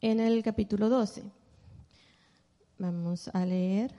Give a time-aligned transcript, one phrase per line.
[0.00, 1.24] en el capítulo 12.
[2.78, 3.92] Vamos a leer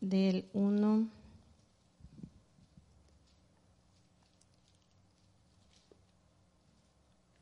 [0.00, 1.08] del 1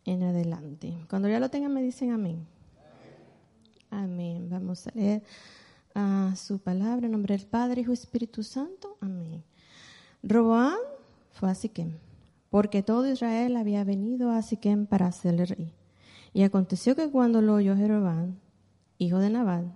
[0.04, 0.94] en adelante.
[1.08, 2.46] Cuando ya lo tengan me dicen amén.
[3.90, 4.48] Amén.
[4.48, 5.22] Vamos a leer
[5.94, 8.96] a su palabra en nombre del Padre, Hijo y Espíritu Santo.
[9.00, 9.42] Amén.
[10.22, 10.78] Roboán
[11.32, 11.98] fue a Siquem,
[12.50, 15.79] porque todo Israel había venido a Siquem para hacerle rey.
[16.32, 18.36] Y aconteció que cuando lo oyó Jeroboam,
[18.98, 19.72] hijo de Nabal,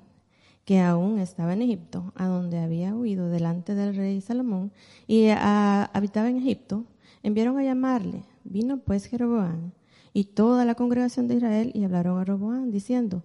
[0.64, 4.72] que aún estaba en Egipto, a donde había huido delante del rey Salomón,
[5.06, 6.84] y habitaba en Egipto,
[7.22, 8.24] enviaron a llamarle.
[8.44, 9.72] Vino pues Jeroboam
[10.12, 13.24] y toda la congregación de Israel y hablaron a Roboán, diciendo,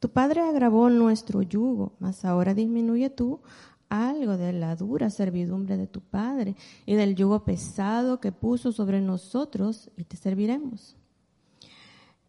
[0.00, 3.40] Tu padre agravó nuestro yugo, mas ahora disminuye tú
[3.88, 9.02] algo de la dura servidumbre de tu padre y del yugo pesado que puso sobre
[9.02, 10.96] nosotros y te serviremos.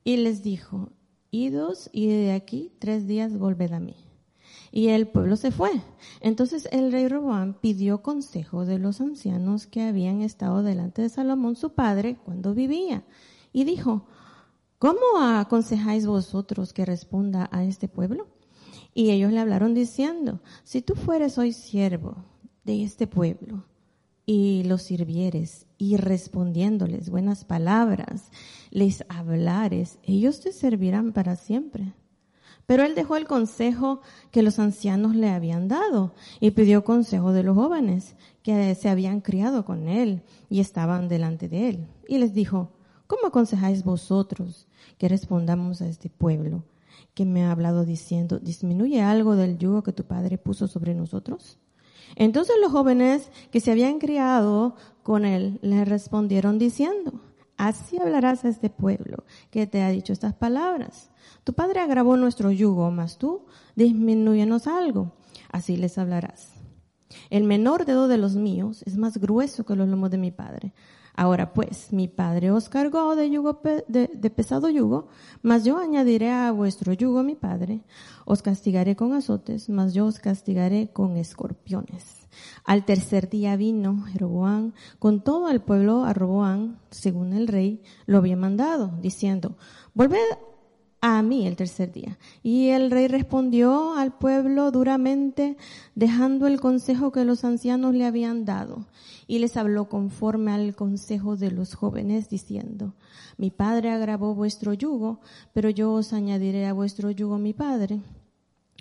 [0.04, 0.90] Y les dijo,
[1.32, 3.96] idos y de aquí tres días volved a mí.
[4.72, 5.72] Y el pueblo se fue.
[6.20, 11.56] Entonces el rey Roboán pidió consejo de los ancianos que habían estado delante de Salomón
[11.56, 13.04] su padre cuando vivía
[13.52, 14.08] y dijo,
[14.80, 18.28] ¿cómo aconsejáis vosotros que responda a este pueblo?
[18.94, 22.26] Y ellos le hablaron diciendo, si tú fueres hoy siervo
[22.64, 23.66] de este pueblo
[24.26, 28.32] y los sirvieres y respondiéndoles buenas palabras,
[28.72, 31.94] les hablares, ellos te servirán para siempre.
[32.66, 34.00] Pero él dejó el consejo
[34.32, 39.20] que los ancianos le habían dado y pidió consejo de los jóvenes que se habían
[39.20, 41.88] criado con él y estaban delante de él.
[42.08, 42.72] Y les dijo,
[43.08, 46.64] ¿Cómo aconsejáis vosotros que respondamos a este pueblo
[47.14, 51.60] que me ha hablado diciendo, disminuye algo del yugo que tu padre puso sobre nosotros?
[52.16, 57.14] Entonces los jóvenes que se habían criado con él le respondieron diciendo,
[57.58, 61.12] así hablarás a este pueblo que te ha dicho estas palabras.
[61.44, 65.12] Tu padre agravó nuestro yugo, mas tú disminuyenos algo.
[65.52, 66.54] Así les hablarás.
[67.30, 70.74] El menor dedo de los míos es más grueso que los lomos de mi padre.
[71.16, 75.08] Ahora pues, mi padre os cargó de, yugo, de, pesado yugo,
[75.44, 77.82] mas yo añadiré a vuestro yugo, mi padre.
[78.26, 82.28] Os castigaré con azotes, mas yo os castigaré con escorpiones.
[82.66, 88.18] Al tercer día vino Jeroboam con todo el pueblo a Roboán, según el rey lo
[88.18, 89.56] había mandado, diciendo,
[89.94, 90.18] volved
[91.06, 92.18] a mí el tercer día.
[92.44, 95.58] Y el rey respondió al pueblo duramente,
[95.96, 98.88] dejando el consejo que los ancianos le habían dado.
[99.28, 102.94] Y les habló conforme al consejo de los jóvenes, diciendo,
[103.38, 105.20] mi padre agravó vuestro yugo,
[105.52, 108.00] pero yo os añadiré a vuestro yugo mi padre.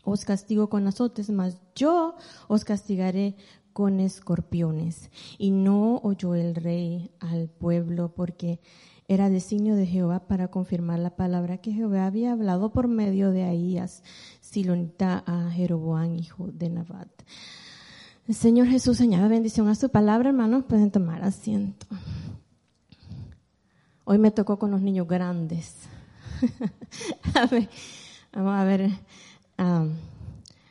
[0.04, 2.14] Os castigo con azotes, mas yo
[2.46, 3.34] os castigaré
[3.72, 5.10] con escorpiones.
[5.38, 8.60] Y no oyó el rey al pueblo porque
[9.12, 13.44] era designio de Jehová para confirmar la palabra que Jehová había hablado por medio de
[13.44, 14.02] Ahías,
[14.40, 17.10] Silonita a Jeroboán, hijo de Nabat.
[18.26, 21.86] El Señor Jesús añade bendición a su palabra, hermanos, pueden tomar asiento.
[24.04, 25.76] Hoy me tocó con los niños grandes.
[28.32, 28.90] vamos a ver
[29.58, 29.90] um,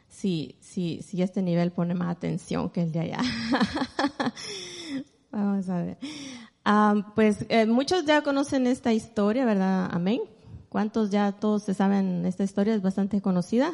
[0.07, 3.19] si, si, si este nivel pone más atención que el de allá.
[5.31, 5.97] vamos a ver.
[6.63, 9.89] Ah, pues eh, muchos ya conocen esta historia, ¿verdad?
[9.91, 10.21] Amén.
[10.69, 12.75] ¿Cuántos ya todos se saben esta historia?
[12.75, 13.73] Es bastante conocida.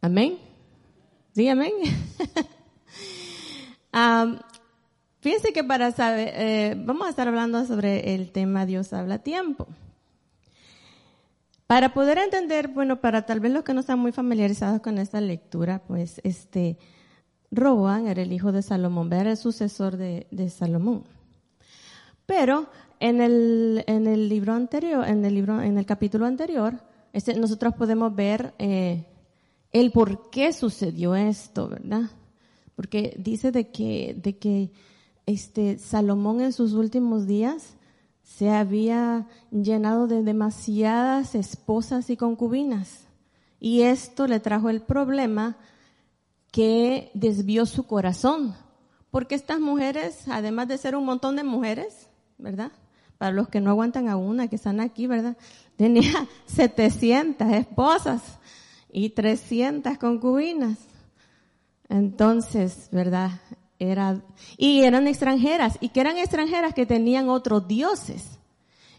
[0.00, 0.38] Amén.
[1.34, 1.72] Sí, amén.
[5.20, 9.66] fíjense que para saber, eh, vamos a estar hablando sobre el tema Dios habla tiempo.
[11.66, 15.20] Para poder entender, bueno, para tal vez los que no están muy familiarizados con esta
[15.20, 16.78] lectura, pues este,
[17.50, 21.15] Roboán era el hijo de Salomón, era el sucesor de Salomón.
[22.26, 22.66] Pero
[23.00, 26.82] en el, en el libro anterior, en el libro, en el capítulo anterior,
[27.12, 29.06] este, nosotros podemos ver eh,
[29.72, 32.10] el por qué sucedió esto, ¿verdad?
[32.74, 34.72] Porque dice de que, de que
[35.24, 37.76] este Salomón en sus últimos días
[38.22, 43.06] se había llenado de demasiadas esposas y concubinas.
[43.60, 45.56] Y esto le trajo el problema
[46.50, 48.54] que desvió su corazón.
[49.10, 52.05] Porque estas mujeres, además de ser un montón de mujeres,
[52.38, 52.72] ¿verdad?
[53.18, 55.36] Para los que no aguantan a una, que están aquí, ¿verdad?
[55.76, 58.22] Tenía 700 esposas
[58.92, 60.78] y 300 concubinas.
[61.88, 63.30] Entonces, ¿verdad?
[63.78, 64.22] Era,
[64.56, 68.38] y eran extranjeras, y que eran extranjeras que tenían otros dioses.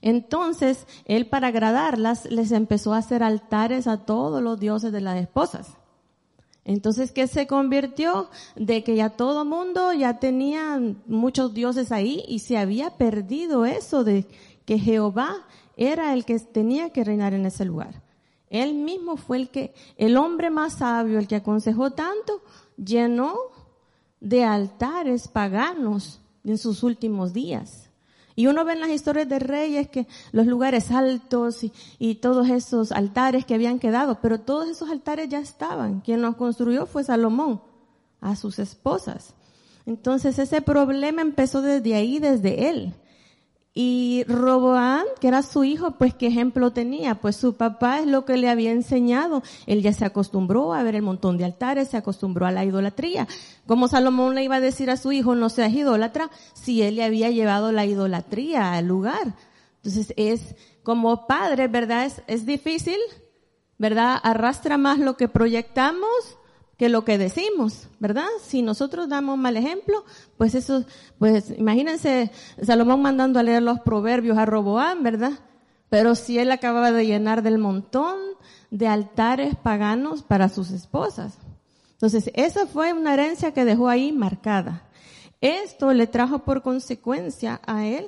[0.02, 5.20] Entonces, él para agradarlas les empezó a hacer altares a todos los dioses de las
[5.20, 5.76] esposas.
[6.68, 8.30] Entonces, ¿qué se convirtió?
[8.58, 14.04] De que ya todo mundo ya tenía muchos dioses ahí y se había perdido eso
[14.04, 14.28] de
[14.66, 15.48] que Jehová
[15.78, 18.04] era el que tenía que reinar en ese lugar.
[18.50, 22.42] Él mismo fue el que, el hombre más sabio, el que aconsejó tanto,
[22.76, 23.38] llenó
[24.20, 27.87] de altares paganos en sus últimos días.
[28.38, 31.66] Y uno ve en las historias de reyes que los lugares altos
[31.98, 36.02] y, todos esos altares que habían quedado, pero todos esos altares ya estaban.
[36.02, 37.64] Quien los construyó fue Salomón,
[38.22, 39.34] a sus esposas.
[39.88, 42.94] Entonces ese problema empezó desde ahí, desde él.
[43.80, 48.26] Y Roboán, que era su hijo, pues qué ejemplo tenía, pues su papá es lo
[48.26, 49.44] que le había enseñado.
[49.68, 53.28] Él ya se acostumbró a ver el montón de altares, se acostumbró a la idolatría.
[53.68, 57.04] Como Salomón le iba a decir a su hijo, no seas idólatra, si él le
[57.04, 59.36] había llevado la idolatría al lugar.
[59.76, 62.06] Entonces es, como padre, ¿verdad?
[62.06, 62.98] Es, es difícil,
[63.78, 64.20] ¿verdad?
[64.24, 66.37] Arrastra más lo que proyectamos
[66.78, 68.28] que lo que decimos, ¿verdad?
[68.42, 70.06] Si nosotros damos mal ejemplo,
[70.38, 70.86] pues eso,
[71.18, 72.32] pues imagínense
[72.62, 75.34] Salomón mandando a leer los proverbios a Roboán, ¿verdad?
[75.90, 78.20] Pero si él acababa de llenar del montón
[78.70, 81.40] de altares paganos para sus esposas.
[81.94, 84.84] Entonces, esa fue una herencia que dejó ahí marcada.
[85.42, 88.06] Esto le trajo por consecuencia a él.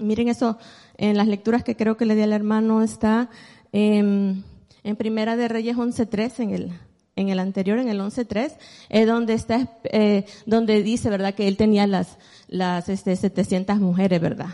[0.00, 0.58] Miren eso
[0.96, 3.28] en las lecturas que creo que le di al hermano está
[3.72, 4.44] en,
[4.84, 6.72] en Primera de Reyes 11.3 en el
[7.16, 8.56] en el anterior, en el 11.3,
[8.88, 12.18] es donde está, eh, donde dice, ¿verdad?, que él tenía las,
[12.48, 14.50] las, este, 700 mujeres, ¿verdad?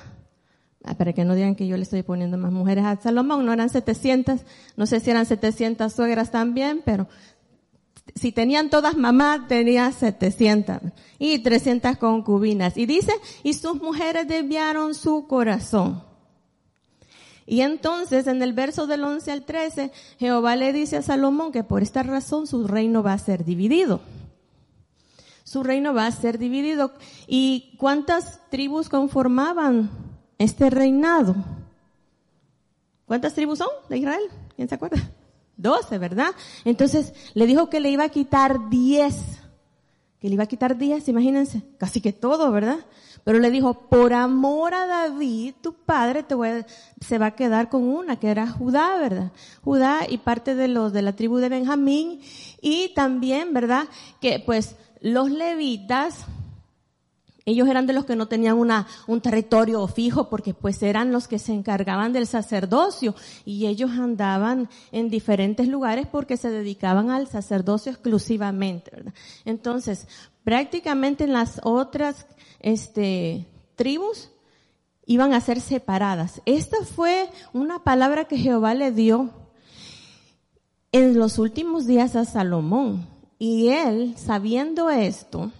[0.84, 3.52] Ah, para que no digan que yo le estoy poniendo más mujeres a Salomón, no
[3.52, 4.40] eran 700,
[4.76, 7.06] no sé si eran 700 suegras también, pero
[8.14, 10.78] si tenían todas mamás, tenía 700
[11.18, 12.76] y 300 concubinas.
[12.76, 16.09] Y dice, y sus mujeres desviaron su corazón.
[17.50, 21.64] Y entonces en el verso del 11 al 13, Jehová le dice a Salomón que
[21.64, 24.00] por esta razón su reino va a ser dividido.
[25.42, 26.92] Su reino va a ser dividido.
[27.26, 29.90] ¿Y cuántas tribus conformaban
[30.38, 31.34] este reinado?
[33.04, 34.22] ¿Cuántas tribus son de Israel?
[34.54, 35.10] ¿Quién se acuerda?
[35.56, 36.30] Doce, ¿verdad?
[36.64, 39.16] Entonces le dijo que le iba a quitar diez.
[40.20, 41.64] Que le iba a quitar diez, imagínense.
[41.78, 42.78] Casi que todo, ¿verdad?
[43.24, 46.34] Pero le dijo, por amor a David, tu padre te
[47.00, 49.32] se va a quedar con una, que era Judá, ¿verdad?
[49.62, 52.20] Judá y parte de los de la tribu de Benjamín.
[52.60, 53.88] Y también, ¿verdad?
[54.20, 56.24] Que pues los levitas,
[57.44, 61.26] ellos eran de los que no tenían una, un territorio fijo porque pues eran los
[61.26, 63.14] que se encargaban del sacerdocio
[63.44, 69.14] y ellos andaban en diferentes lugares porque se dedicaban al sacerdocio exclusivamente, ¿verdad?
[69.44, 70.06] Entonces,
[70.44, 72.26] prácticamente en las otras
[72.60, 73.46] este,
[73.76, 74.30] tribus
[75.06, 76.40] iban a ser separadas.
[76.46, 79.30] Esta fue una palabra que Jehová le dio
[80.92, 83.06] en los últimos días a Salomón.
[83.38, 85.50] Y él, sabiendo esto,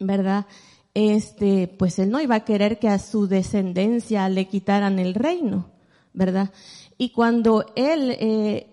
[0.00, 0.46] ¿verdad?
[0.94, 5.66] Este, pues él no iba a querer que a su descendencia le quitaran el reino,
[6.14, 6.50] ¿verdad?
[6.96, 8.66] Y cuando él, eh,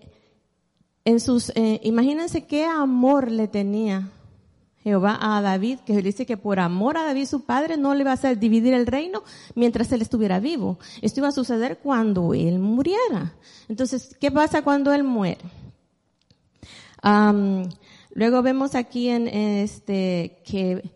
[1.04, 4.10] en sus, eh, imagínense qué amor le tenía
[4.84, 8.10] Jehová a David, que dice que por amor a David su padre no le va
[8.10, 9.22] a hacer dividir el reino
[9.54, 10.78] mientras él estuviera vivo.
[11.00, 13.32] Esto iba a suceder cuando él muriera.
[13.70, 15.40] Entonces, ¿qué pasa cuando él muere?
[18.14, 20.90] luego vemos aquí en este que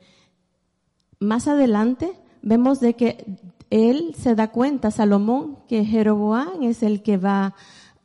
[1.20, 3.26] más adelante vemos de que
[3.68, 7.54] él se da cuenta, Salomón, que Jeroboam es el que va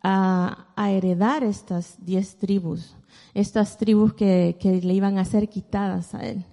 [0.02, 2.94] a, a heredar estas diez tribus
[3.34, 6.46] estas tribus que, que le iban a ser quitadas a él.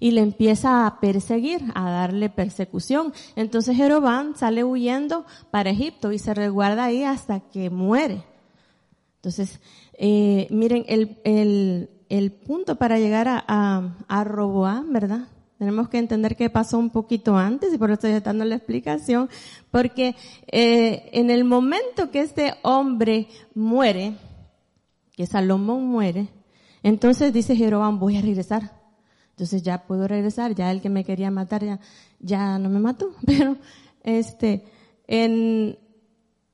[0.00, 3.12] Y le empieza a perseguir, a darle persecución.
[3.36, 8.22] Entonces Jeroboam sale huyendo para Egipto y se resguarda ahí hasta que muere.
[9.16, 9.60] Entonces,
[9.94, 15.26] eh, miren, el, el, el, punto para llegar a, a, a Roboam, ¿verdad?
[15.58, 19.28] Tenemos que entender qué pasó un poquito antes y por eso estoy dando la explicación,
[19.72, 20.14] porque
[20.46, 23.26] eh, en el momento que este hombre
[23.56, 24.14] muere,
[25.18, 26.28] que Salomón muere,
[26.84, 28.70] entonces dice Jeroboam, voy a regresar.
[29.30, 31.80] Entonces ya puedo regresar, ya el que me quería matar ya,
[32.20, 33.10] ya no me mató.
[33.26, 33.56] Pero,
[34.04, 34.62] este,
[35.08, 35.76] en,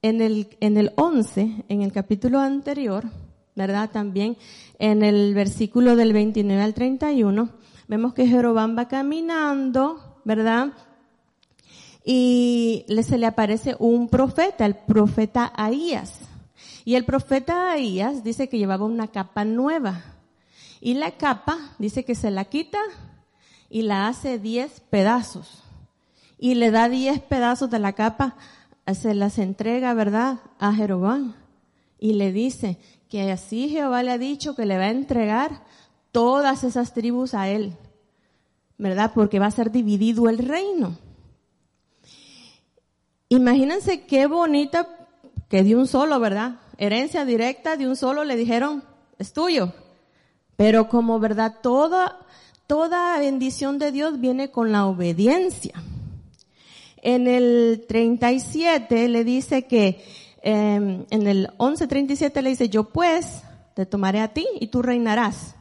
[0.01, 3.05] en el, en el 11, en el capítulo anterior,
[3.55, 3.91] ¿verdad?
[3.91, 4.39] También
[4.79, 7.51] en el versículo del 29 al 31,
[7.87, 10.73] vemos que Jeroboam va caminando, ¿verdad?
[12.03, 16.31] Y se le aparece un profeta, el profeta Ahías.
[16.85, 20.03] Y el profeta Ahías dice que llevaba una capa nueva.
[20.81, 22.79] Y la capa dice que se la quita
[23.71, 25.63] y la hace diez pedazos.
[26.39, 28.37] Y le da diez pedazos de la capa,
[28.93, 31.35] se las entrega, ¿verdad?, a Jeroboam.
[31.99, 35.63] Y le dice que así Jehová le ha dicho que le va a entregar
[36.13, 37.73] todas esas tribus a él,
[38.77, 39.13] ¿verdad?
[39.15, 40.99] Porque va a ser dividido el reino.
[43.31, 44.87] Imagínense qué bonita
[45.49, 46.61] que de un solo, ¿verdad?
[46.79, 48.83] Herencia directa de un solo le dijeron,
[49.19, 49.73] es tuyo.
[50.57, 52.19] Pero como verdad, toda,
[52.67, 55.75] toda bendición de Dios viene con la obediencia.
[57.03, 60.03] En el 37 le dice que,
[60.43, 63.43] em, en el 11.37 le dice, yo pues
[63.75, 65.55] te tomaré a ti y tú reinarás.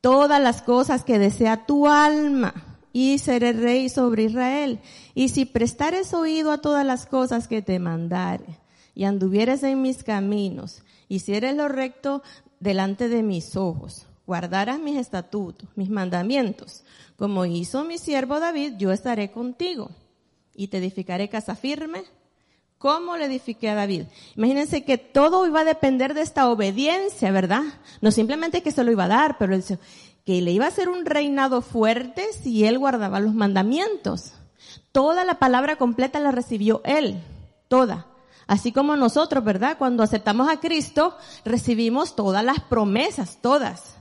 [0.00, 2.54] Todas las cosas que desea tu alma
[2.92, 4.78] y seré rey sobre Israel.
[5.14, 8.65] Y si prestares oído a todas las cosas que te mandare
[8.96, 12.22] y anduvieres en mis caminos, hicieres lo recto
[12.58, 16.82] delante de mis ojos, guardarás mis estatutos, mis mandamientos,
[17.16, 19.90] como hizo mi siervo David, yo estaré contigo
[20.54, 22.04] y te edificaré casa firme,
[22.78, 24.04] como le edifiqué a David.
[24.34, 27.64] Imagínense que todo iba a depender de esta obediencia, ¿verdad?
[28.00, 29.58] No simplemente que se lo iba a dar, pero
[30.24, 34.32] que le iba a ser un reinado fuerte si él guardaba los mandamientos.
[34.92, 37.22] Toda la palabra completa la recibió él,
[37.68, 38.06] toda.
[38.46, 39.76] Así como nosotros, ¿verdad?
[39.78, 43.96] Cuando aceptamos a Cristo, recibimos todas las promesas, todas.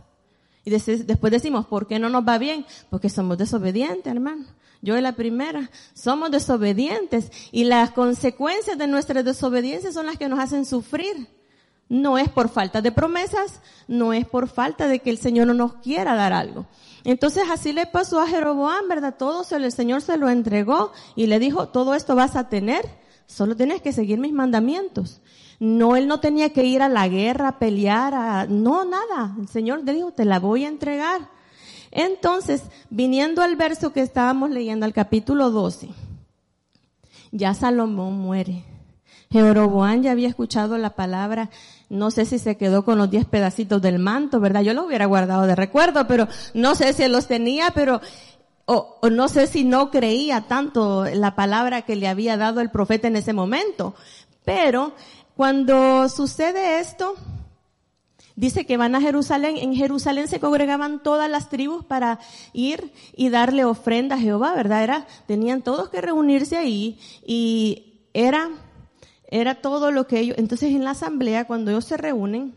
[0.64, 2.66] Y después decimos, ¿por qué no nos va bien?
[2.90, 4.46] Porque somos desobedientes, hermano.
[4.82, 5.72] Yo es la primera.
[5.94, 11.28] Somos desobedientes y las consecuencias de nuestra desobediencia son las que nos hacen sufrir.
[11.88, 15.54] No es por falta de promesas, no es por falta de que el Señor no
[15.54, 16.66] nos quiera dar algo.
[17.04, 19.16] Entonces así le pasó a Jeroboam, ¿verdad?
[19.18, 22.84] Todo el Señor se lo entregó y le dijo, todo esto vas a tener
[23.28, 25.22] Solo tienes que seguir mis mandamientos.
[25.60, 29.36] No, él no tenía que ir a la guerra, a pelear, a, no, nada.
[29.40, 31.30] El Señor le dijo, te la voy a entregar.
[31.92, 35.90] Entonces, viniendo al verso que estábamos leyendo, al capítulo 12,
[37.32, 38.66] ya Salomón muere.
[39.32, 41.50] Jeroboam ya había escuchado la palabra,
[41.90, 44.62] no sé si se quedó con los diez pedacitos del manto, ¿verdad?
[44.62, 48.02] Yo lo hubiera guardado de recuerdo, pero no sé si los tenía, pero
[48.66, 53.08] o, no sé si no creía tanto la palabra que le había dado el profeta
[53.08, 53.94] en ese momento,
[54.44, 54.94] pero
[55.36, 57.16] cuando sucede esto,
[58.36, 62.20] dice que van a Jerusalén, en Jerusalén se congregaban todas las tribus para
[62.54, 64.84] ir y darle ofrenda a Jehová, ¿verdad?
[64.84, 68.50] Era, tenían todos que reunirse ahí y era,
[69.28, 72.56] era todo lo que ellos, entonces en la asamblea cuando ellos se reúnen,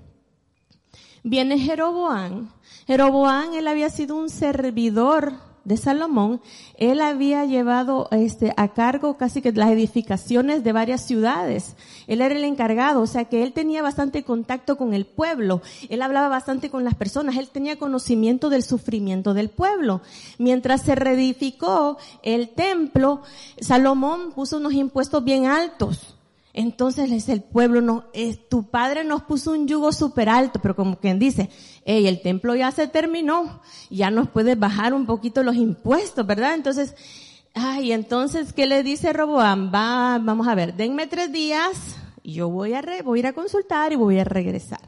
[1.23, 2.51] viene Jeroboán,
[2.87, 6.41] Jeroboán, él había sido un servidor de Salomón,
[6.79, 11.77] él había llevado este, a cargo casi que las edificaciones de varias ciudades.
[12.07, 15.61] Él era el encargado, o sea que él tenía bastante contacto con el pueblo.
[15.91, 17.37] Él hablaba bastante con las personas.
[17.37, 20.01] Él tenía conocimiento del sufrimiento del pueblo.
[20.39, 23.21] Mientras se reedificó el templo,
[23.61, 26.18] Salomón puso unos impuestos bien altos.
[26.59, 30.75] Entonces es el pueblo, no, es, tu padre nos puso un yugo súper alto, pero
[30.75, 31.51] como quien dice,
[31.85, 36.55] hey, el templo ya se terminó, ya nos puede bajar un poquito los impuestos, ¿verdad?
[36.55, 36.97] Entonces,
[37.55, 39.71] ay, entonces, ¿qué le dice Roboam?
[39.73, 43.93] Va, vamos a ver, denme tres días, yo voy a, voy a ir a consultar
[43.93, 44.81] y voy a regresar.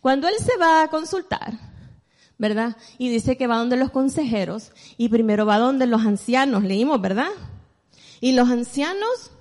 [0.00, 1.54] Cuando él se va a consultar,
[2.38, 2.76] ¿verdad?
[2.98, 7.30] Y dice que va donde los consejeros, y primero va donde los ancianos, leímos, ¿verdad?
[8.20, 9.32] Y los ancianos,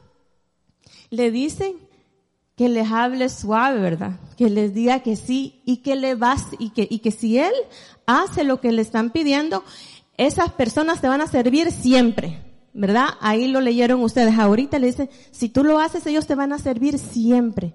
[1.10, 1.76] le dicen
[2.56, 4.20] que les hable suave, ¿verdad?
[4.38, 7.54] Que les diga que sí y que le vas y que, y que si él
[8.06, 9.64] hace lo que le están pidiendo,
[10.18, 12.40] esas personas te van a servir siempre,
[12.74, 13.10] ¿verdad?
[13.20, 14.38] Ahí lo leyeron ustedes.
[14.40, 17.74] Ahorita le dicen, si tú lo haces, ellos te van a servir siempre.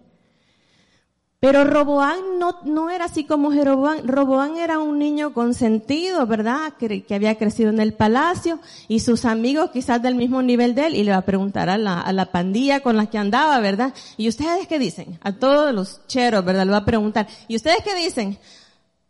[1.41, 4.07] Pero Roboán no, no era así como Jeroboán.
[4.07, 6.75] Roboán era un niño consentido, ¿verdad?
[6.79, 10.89] Que, que, había crecido en el palacio y sus amigos quizás del mismo nivel de
[10.89, 13.59] él y le va a preguntar a la, a la pandilla con la que andaba,
[13.61, 13.95] ¿verdad?
[14.19, 15.19] ¿Y ustedes qué dicen?
[15.23, 16.67] A todos los cheros, ¿verdad?
[16.67, 17.27] Le va a preguntar.
[17.49, 18.39] ¿Y ustedes qué dicen?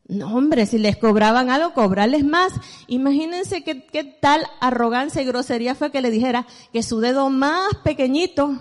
[0.06, 2.52] No, hombre, si les cobraban algo, cobrarles más.
[2.86, 7.74] Imagínense qué, qué tal arrogancia y grosería fue que le dijera que su dedo más
[7.82, 8.56] pequeñito,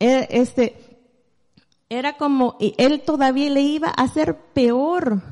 [0.00, 0.89] eh, este,
[1.90, 5.22] era como, él todavía le iba a hacer peor.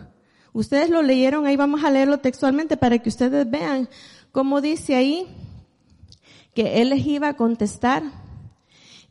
[0.53, 3.88] Ustedes lo leyeron, ahí vamos a leerlo textualmente para que ustedes vean
[4.33, 5.29] cómo dice ahí
[6.55, 8.03] que él les iba a contestar.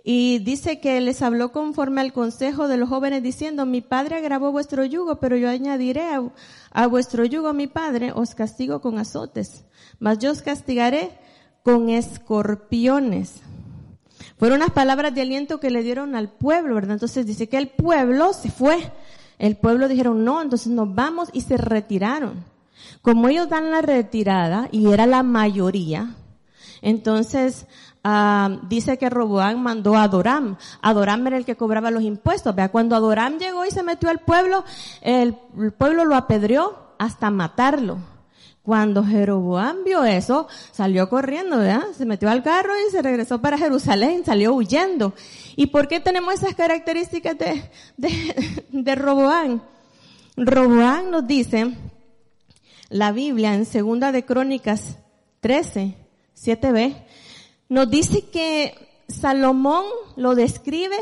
[0.04, 4.52] Y dice que les habló conforme al consejo de los jóvenes diciendo, mi padre agravó
[4.52, 6.22] vuestro yugo, pero yo añadiré a,
[6.72, 9.66] a vuestro yugo, mi padre, os castigo con azotes,
[10.00, 11.12] mas yo os castigaré
[11.64, 13.42] con escorpiones.
[14.38, 16.94] Fueron unas palabras de aliento que le dieron al pueblo, ¿verdad?
[16.94, 18.92] Entonces dice que el pueblo se fue.
[19.40, 22.44] El pueblo dijeron no, entonces nos vamos y se retiraron.
[23.02, 26.16] Como ellos dan la retirada, y era la mayoría,
[26.82, 27.66] entonces
[28.04, 30.58] uh, dice que Roboán mandó a Adoram.
[30.82, 32.54] Adoram era el que cobraba los impuestos.
[32.56, 34.64] Vea, cuando Adoram llegó y se metió al pueblo,
[35.02, 37.98] el, el pueblo lo apedreó hasta matarlo.
[38.68, 41.86] Cuando Jeroboam vio eso, salió corriendo, ¿verdad?
[41.98, 45.14] Se metió al carro y se regresó para Jerusalén, salió huyendo.
[45.56, 47.64] ¿Y por qué tenemos esas características de,
[47.96, 49.62] de, de Roboam?
[50.36, 51.78] Roboam nos dice,
[52.90, 54.98] la Biblia en segunda de Crónicas
[55.40, 55.96] 13,
[56.36, 57.06] 7b,
[57.70, 58.76] nos dice que
[59.08, 59.86] Salomón
[60.18, 60.98] lo describe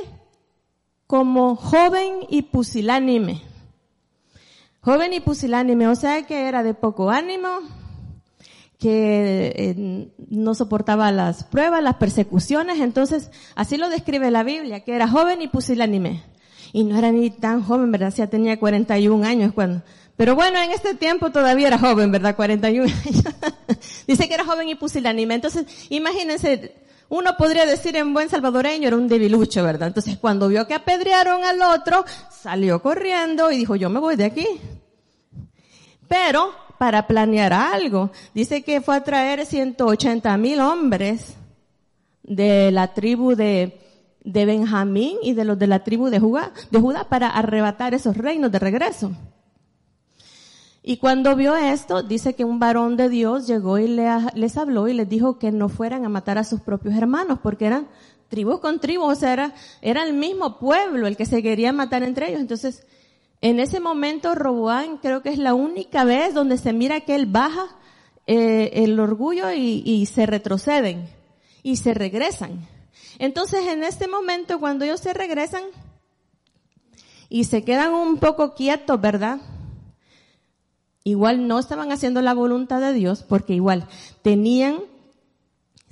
[1.07, 3.41] como joven y pusilánime.
[4.85, 7.49] Joven y pusilánime, o sea que era de poco ánimo,
[8.77, 14.95] que eh, no soportaba las pruebas, las persecuciones, entonces así lo describe la Biblia, que
[14.95, 16.21] era joven y pusilánime.
[16.71, 18.13] Y no era ni tan joven, ¿verdad?
[18.15, 19.81] Ya tenía 41 años cuando...
[20.17, 22.35] Pero bueno, en este tiempo todavía era joven, ¿verdad?
[22.35, 23.23] 41 años.
[24.07, 25.33] Dice que era joven y pusilánime.
[25.33, 26.75] Entonces, imagínense,
[27.09, 29.89] uno podría decir en buen salvadoreño era un debilucho, ¿verdad?
[29.89, 34.25] Entonces cuando vio que apedrearon al otro, salió corriendo y dijo, yo me voy de
[34.25, 34.47] aquí.
[36.07, 41.35] Pero para planear algo, dice que fue a traer 180 mil hombres
[42.23, 43.79] de la tribu de,
[44.23, 48.17] de Benjamín y de los de la tribu de Judá, de Judá para arrebatar esos
[48.17, 49.11] reinos de regreso.
[50.87, 54.93] Y cuando vio esto, dice que un varón de Dios llegó y les habló y
[54.93, 57.87] les dijo que no fueran a matar a sus propios hermanos, porque eran
[58.27, 62.03] tribus con tribus, o sea, era, era el mismo pueblo el que se quería matar
[62.03, 62.41] entre ellos.
[62.41, 62.85] Entonces,
[63.41, 67.25] en ese momento, Roboán creo que es la única vez donde se mira que él
[67.25, 67.67] baja
[68.27, 71.07] eh, el orgullo y, y se retroceden
[71.63, 72.67] y se regresan.
[73.19, 75.63] Entonces, en este momento, cuando ellos se regresan
[77.29, 79.39] y se quedan un poco quietos, ¿verdad?
[81.05, 83.87] igual no estaban haciendo la voluntad de Dios porque igual
[84.23, 84.79] tenían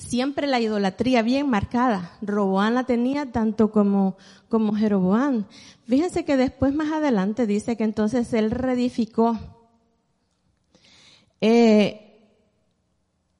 [0.03, 2.17] siempre la idolatría bien marcada.
[2.21, 4.17] Roboán la tenía tanto como,
[4.49, 5.47] como Jeroboán.
[5.87, 9.39] Fíjense que después más adelante dice que entonces él reedificó.
[11.41, 12.03] Eh,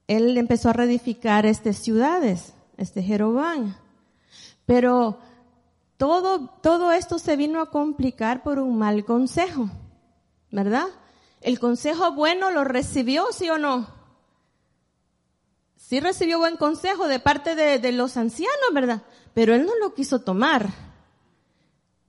[0.06, 3.76] él empezó a reedificar estas ciudades, este Jeroboán.
[4.66, 5.18] Pero
[5.96, 9.70] todo, todo esto se vino a complicar por un mal consejo,
[10.50, 10.86] ¿verdad?
[11.40, 14.03] ¿El consejo bueno lo recibió, sí o no?
[15.86, 19.02] Sí recibió buen consejo de parte de, los ancianos, ¿verdad?
[19.34, 20.70] Pero él no lo quiso tomar.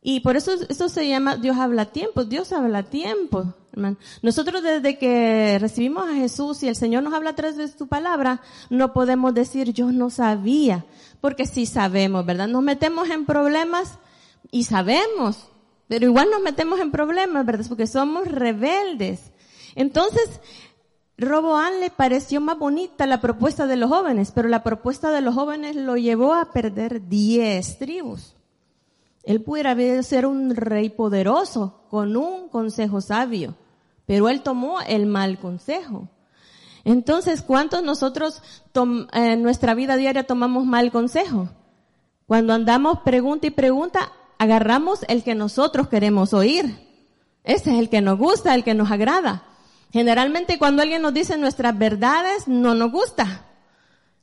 [0.02, 3.98] Y por eso esto se llama Dios habla tiempo, Dios habla tiempo, hermano.
[4.22, 7.88] Nosotros desde que recibimos a Jesús y el Señor nos habla a través de su
[7.88, 10.86] palabra, no podemos decir yo no sabía,
[11.20, 12.48] porque sí sabemos, ¿verdad?
[12.48, 14.00] Nos metemos en problemas
[14.52, 15.50] y sabemos,
[15.90, 17.66] pero igual nos metemos en problemas, ¿verdad?
[17.68, 19.34] Porque somos rebeldes.
[19.76, 20.40] Entonces,
[21.18, 25.34] Roboán le pareció más bonita la propuesta de los jóvenes, pero la propuesta de los
[25.34, 28.36] jóvenes lo llevó a perder diez tribus.
[29.24, 33.56] Él pudiera ser un rey poderoso con un consejo sabio,
[34.06, 36.10] pero él tomó el mal consejo.
[36.84, 38.44] Entonces, ¿cuántos nosotros
[39.14, 41.50] en nuestra vida diaria tomamos mal consejo?
[42.28, 46.78] Cuando andamos pregunta y pregunta, agarramos el que nosotros queremos oír.
[47.44, 49.44] Ese es el que nos gusta, el que nos agrada.
[49.92, 53.46] Generalmente cuando alguien nos dice nuestras verdades, no nos gusta.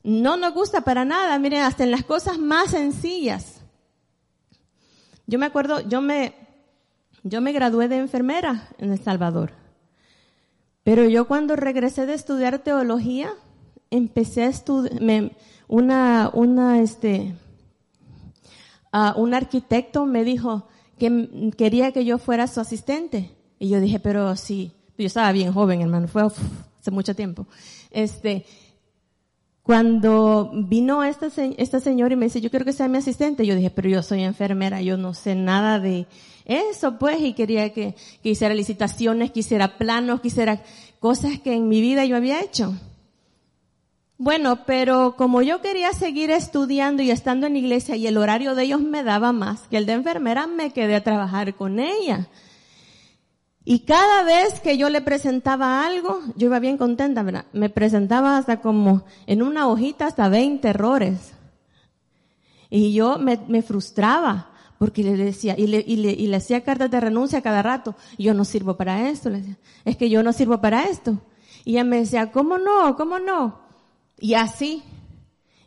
[0.03, 1.39] No nos gusta para nada.
[1.39, 3.61] Miren, hasta en las cosas más sencillas.
[5.25, 6.35] Yo me acuerdo, yo me,
[7.23, 9.53] yo me gradué de enfermera en El Salvador.
[10.83, 13.33] Pero yo cuando regresé de estudiar teología,
[13.89, 15.31] empecé a estudiar,
[15.67, 17.33] una, una, este,
[19.15, 20.67] un arquitecto me dijo
[20.99, 23.31] que quería que yo fuera su asistente.
[23.59, 27.47] Y yo dije, pero sí, yo estaba bien joven, hermano, fue hace mucho tiempo.
[27.91, 28.45] Este,
[29.63, 33.69] cuando vino esta, señora y me dice, yo quiero que sea mi asistente, yo dije,
[33.69, 36.05] pero yo soy enfermera, yo no sé nada de
[36.45, 40.61] eso, pues, y quería que, que hiciera licitaciones, que hiciera planos, que hiciera
[40.99, 42.73] cosas que en mi vida yo había hecho.
[44.17, 48.63] Bueno, pero como yo quería seguir estudiando y estando en iglesia y el horario de
[48.63, 52.27] ellos me daba más que el de enfermera, me quedé a trabajar con ella.
[53.65, 57.45] Y cada vez que yo le presentaba algo, yo iba bien contenta, ¿verdad?
[57.53, 61.33] Me presentaba hasta como en una hojita hasta 20 errores.
[62.69, 67.95] Y yo me, frustraba porque le decía, y le hacía cartas de renuncia cada rato.
[68.17, 69.57] Yo no sirvo para esto, le decía.
[69.85, 71.19] Es que yo no sirvo para esto.
[71.63, 72.95] Y ella me decía, ¿cómo no?
[72.97, 73.59] ¿Cómo no?
[74.19, 74.83] Y así.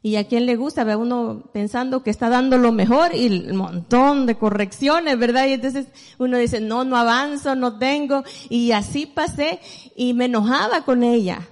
[0.07, 3.55] Y a quien le gusta, ve uno pensando que está dando lo mejor y el
[3.55, 5.49] montón de correcciones, ¿verdad?
[5.49, 5.89] Y entonces
[6.19, 8.23] uno dice, no, no avanzo, no tengo.
[8.49, 9.59] Y así pasé
[9.97, 11.49] y me enojaba con ella.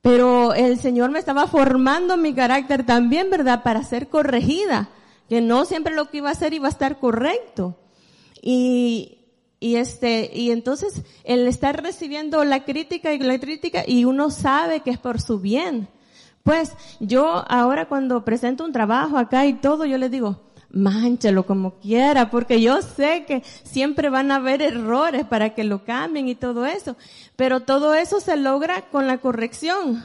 [0.00, 3.62] Pero el Señor me estaba formando mi carácter también, ¿verdad?
[3.62, 4.88] Para ser corregida.
[5.28, 7.78] Que no siempre lo que iba a hacer iba a estar correcto.
[8.42, 9.20] Y
[9.60, 14.80] y este, y entonces el estar recibiendo la crítica y la crítica y uno sabe
[14.80, 15.86] que es por su bien.
[16.42, 20.40] Pues yo ahora cuando presento un trabajo acá y todo, yo les digo,
[20.72, 25.84] manchalo como quiera, porque yo sé que siempre van a haber errores para que lo
[25.84, 26.96] cambien y todo eso.
[27.36, 30.02] Pero todo eso se logra con la corrección,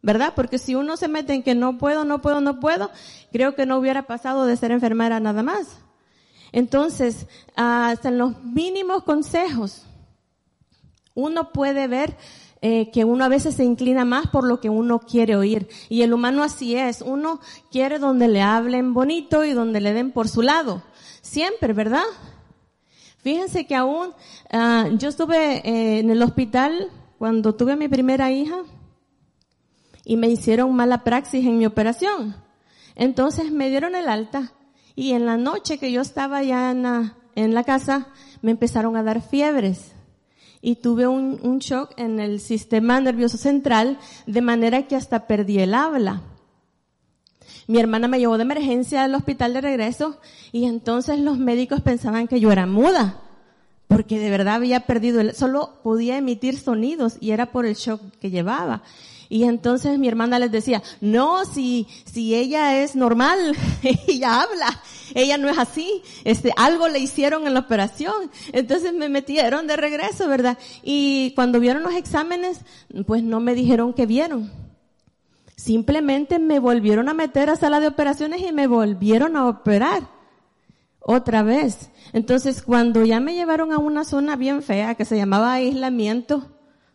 [0.00, 0.32] ¿verdad?
[0.34, 2.90] Porque si uno se mete en que no puedo, no puedo, no puedo,
[3.32, 5.80] creo que no hubiera pasado de ser enfermera nada más.
[6.52, 7.26] Entonces,
[7.56, 9.84] hasta en los mínimos consejos,
[11.14, 12.16] uno puede ver
[12.60, 15.68] eh, que uno a veces se inclina más por lo que uno quiere oír.
[15.88, 17.02] Y el humano así es.
[17.02, 17.40] Uno
[17.70, 20.82] quiere donde le hablen bonito y donde le den por su lado.
[21.20, 22.04] Siempre, ¿verdad?
[23.18, 24.12] Fíjense que aún
[24.50, 28.62] ah, yo estuve eh, en el hospital cuando tuve mi primera hija
[30.04, 32.36] y me hicieron mala praxis en mi operación.
[32.94, 34.52] Entonces me dieron el alta
[34.94, 38.08] y en la noche que yo estaba ya en en la casa,
[38.42, 39.94] me empezaron a dar fiebres.
[40.60, 45.74] Y tuve un, shock en el sistema nervioso central, de manera que hasta perdí el
[45.74, 46.22] habla.
[47.66, 50.18] Mi hermana me llevó de emergencia al hospital de regreso
[50.52, 53.20] y entonces los médicos pensaban que yo era muda,
[53.88, 58.00] porque de verdad había perdido el, solo podía emitir sonidos y era por el shock
[58.20, 58.82] que llevaba.
[59.30, 63.54] Y entonces mi hermana les decía, no, si, si ella es normal,
[64.06, 64.82] ella habla,
[65.14, 68.30] ella no es así, este, algo le hicieron en la operación.
[68.52, 70.58] Entonces me metieron de regreso, ¿verdad?
[70.82, 72.60] Y cuando vieron los exámenes,
[73.06, 74.50] pues no me dijeron que vieron.
[75.56, 80.08] Simplemente me volvieron a meter a sala de operaciones y me volvieron a operar.
[81.00, 81.90] Otra vez.
[82.12, 86.46] Entonces cuando ya me llevaron a una zona bien fea que se llamaba aislamiento,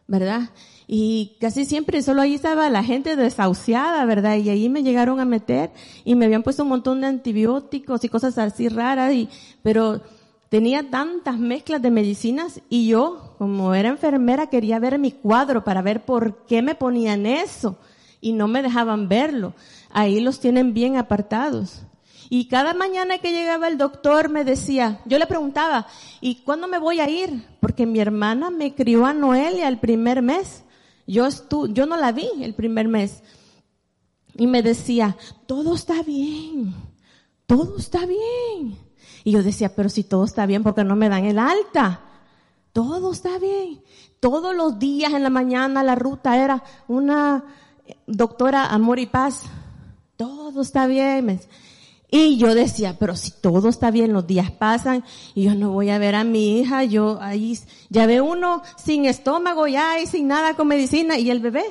[0.07, 0.51] ¿verdad?
[0.87, 4.37] Y casi siempre solo ahí estaba la gente desahuciada, ¿verdad?
[4.37, 5.71] Y ahí me llegaron a meter
[6.03, 9.29] y me habían puesto un montón de antibióticos y cosas así raras y,
[9.61, 10.01] pero
[10.49, 15.81] tenía tantas mezclas de medicinas y yo, como era enfermera, quería ver mi cuadro para
[15.81, 17.77] ver por qué me ponían eso
[18.21, 19.53] y no me dejaban verlo.
[19.89, 21.83] Ahí los tienen bien apartados.
[22.29, 25.87] Y cada mañana que llegaba el doctor me decía, yo le preguntaba,
[26.21, 27.45] ¿y cuándo me voy a ir?
[27.59, 30.63] Porque mi hermana me crió a Noelia el primer mes.
[31.05, 33.23] Yo, estu yo no la vi el primer mes.
[34.35, 36.73] Y me decía, todo está bien,
[37.45, 38.77] todo está bien.
[39.23, 42.01] Y yo decía, pero si todo está bien, ¿por qué no me dan el alta?
[42.71, 43.81] Todo está bien.
[44.19, 47.43] Todos los días en la mañana la ruta era una
[48.07, 49.43] doctora amor y paz.
[50.17, 51.39] Todo está bien.
[52.15, 55.89] Y yo decía, pero si todo está bien, los días pasan y yo no voy
[55.89, 57.57] a ver a mi hija, yo ahí,
[57.89, 61.63] ya ve uno sin estómago ya y sin nada con medicina y el bebé,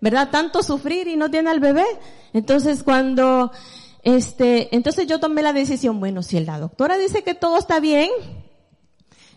[0.00, 0.30] ¿verdad?
[0.30, 1.84] Tanto sufrir y no tiene al bebé.
[2.32, 3.52] Entonces cuando,
[4.02, 8.08] este, entonces yo tomé la decisión, bueno, si la doctora dice que todo está bien,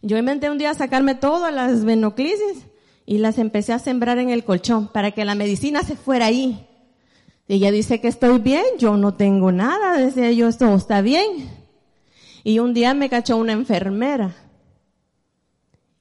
[0.02, 2.68] yo inventé un día sacarme todas las venoclisis
[3.06, 6.66] y las empecé a sembrar en el colchón para que la medicina se fuera ahí.
[7.48, 11.50] Ella dice que estoy bien, yo no tengo nada, decía yo, esto está bien.
[12.44, 14.36] Y un día me cachó una enfermera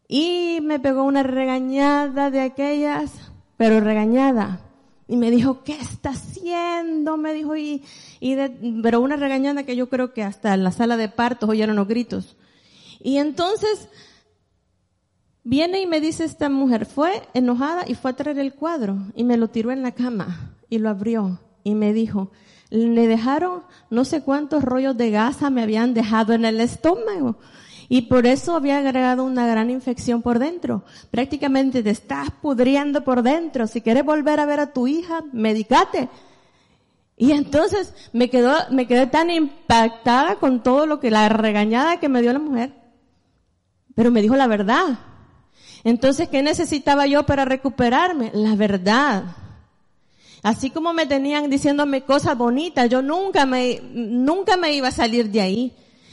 [0.06, 3.12] y me pegó una regañada de aquellas,
[3.56, 4.60] pero regañada.
[5.08, 7.16] Y me dijo, ¿qué está haciendo?
[7.16, 7.82] Me dijo, y,
[8.20, 8.36] y
[8.82, 11.88] pero una regañada que yo creo que hasta en la sala de partos oyeron los
[11.88, 12.36] gritos.
[13.00, 13.88] Y entonces,
[15.42, 19.24] viene y me dice esta mujer, fue enojada y fue a traer el cuadro y
[19.24, 22.30] me lo tiró en la cama y lo abrió y me dijo,
[22.70, 27.36] le dejaron no sé cuántos rollos de gasa me habían dejado en el estómago.
[27.90, 30.82] Y por eso había agregado una gran infección por dentro.
[31.10, 33.66] Prácticamente te estás pudriendo por dentro.
[33.66, 36.08] Si quieres volver a ver a tu hija, medicate.
[37.18, 42.08] Y entonces me quedó, me quedé tan impactada con todo lo que la regañada que
[42.08, 42.72] me dio la mujer.
[43.94, 45.00] Pero me dijo la verdad.
[45.84, 48.30] Entonces, ¿qué necesitaba yo para recuperarme?
[48.32, 49.41] La verdad.
[50.42, 55.30] Así como me tenían diciéndome cosas bonitas, yo nunca me, nunca me iba a salir
[55.30, 55.72] de ahí.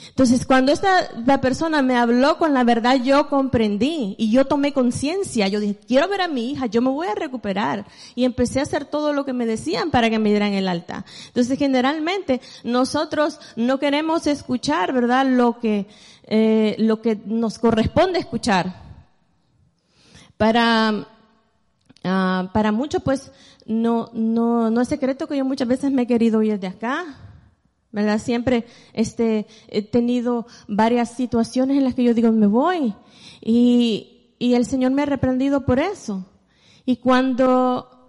[0.09, 4.73] Entonces, cuando esta, la persona me habló con la verdad, yo comprendí y yo tomé
[4.73, 5.47] conciencia.
[5.47, 7.85] Yo dije, quiero ver a mi hija, yo me voy a recuperar.
[8.15, 11.05] Y empecé a hacer todo lo que me decían para que me dieran el alta.
[11.27, 15.25] Entonces, generalmente, nosotros no queremos escuchar, ¿verdad?
[15.25, 15.87] Lo que,
[16.23, 18.75] eh, lo que nos corresponde escuchar.
[20.37, 21.07] Para,
[22.03, 23.31] uh, para muchos, pues,
[23.65, 27.05] no, no, no es secreto que yo muchas veces me he querido ir de acá,
[27.91, 28.19] ¿verdad?
[28.19, 32.93] Siempre este, he tenido varias situaciones en las que yo digo, me voy.
[33.41, 36.25] Y, y el Señor me ha reprendido por eso.
[36.85, 37.99] Y cuando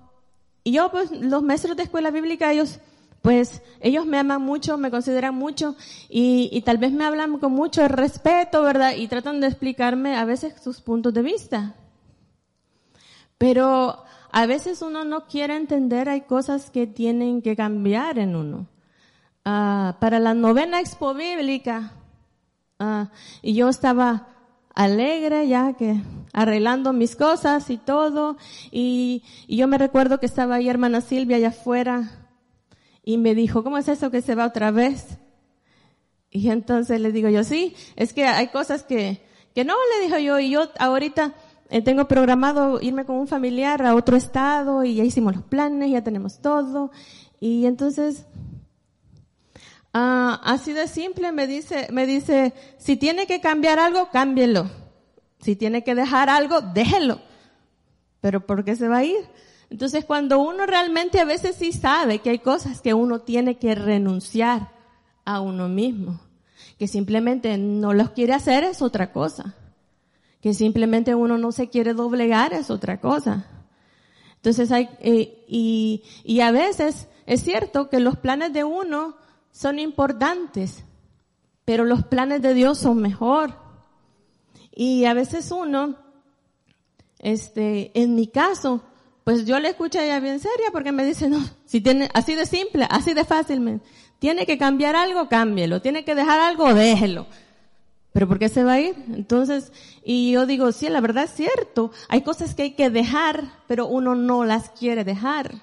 [0.62, 2.80] y yo, pues, los maestros de escuela bíblica, ellos
[3.22, 5.76] pues ellos me aman mucho, me consideran mucho
[6.08, 8.94] y, y, tal vez me hablan con mucho respeto, ¿verdad?
[8.96, 11.74] Y tratan de explicarme a veces sus puntos de vista.
[13.40, 18.66] Pero a veces uno no quiere entender, hay cosas que tienen que cambiar en uno.
[19.46, 21.94] Ah, para la novena expo bíblica,
[22.78, 23.08] ah,
[23.40, 24.28] y yo estaba
[24.74, 26.02] alegre ya que
[26.34, 28.36] arreglando mis cosas y todo,
[28.70, 32.28] y, y yo me recuerdo que estaba ahí hermana Silvia allá afuera,
[33.02, 35.16] y me dijo, ¿cómo es eso que se va otra vez?
[36.30, 39.22] Y entonces le digo yo, sí, es que hay cosas que,
[39.54, 41.34] que no, le dijo yo, y yo ahorita
[41.70, 45.92] eh, tengo programado irme con un familiar a otro estado y ya hicimos los planes,
[45.92, 46.90] ya tenemos todo.
[47.38, 48.26] Y entonces,
[49.94, 54.68] ah, así de simple me dice, me dice, si tiene que cambiar algo, cámbielo.
[55.38, 57.20] Si tiene que dejar algo, déjelo.
[58.20, 59.28] Pero ¿por qué se va a ir?
[59.70, 63.76] Entonces cuando uno realmente a veces sí sabe que hay cosas que uno tiene que
[63.76, 64.72] renunciar
[65.24, 66.20] a uno mismo,
[66.80, 69.54] que simplemente no los quiere hacer es otra cosa
[70.40, 73.46] que simplemente uno no se quiere doblegar es otra cosa.
[74.36, 79.16] Entonces hay, eh, y, y a veces es cierto que los planes de uno
[79.52, 80.84] son importantes,
[81.64, 83.54] pero los planes de Dios son mejor.
[84.74, 85.96] Y a veces uno,
[87.18, 88.82] este, en mi caso,
[89.24, 92.34] pues yo le escucho a ella bien seria porque me dice, no, si tiene, así
[92.34, 93.80] de simple, así de fácil,
[94.18, 97.26] tiene que cambiar algo, cámbielo, tiene que dejar algo, déjelo.
[98.12, 98.94] ¿Pero por qué se va a ir?
[99.14, 99.72] Entonces,
[100.04, 101.92] y yo digo, sí, la verdad es cierto.
[102.08, 105.54] Hay cosas que hay que dejar, pero uno no las quiere dejar.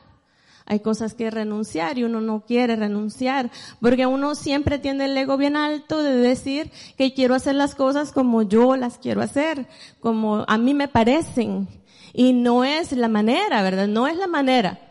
[0.65, 5.37] Hay cosas que renunciar y uno no quiere renunciar, porque uno siempre tiene el ego
[5.37, 9.65] bien alto de decir que quiero hacer las cosas como yo las quiero hacer,
[10.01, 11.69] como a mí me parecen.
[12.13, 13.87] Y no es la manera, ¿verdad?
[13.87, 14.86] No es la manera.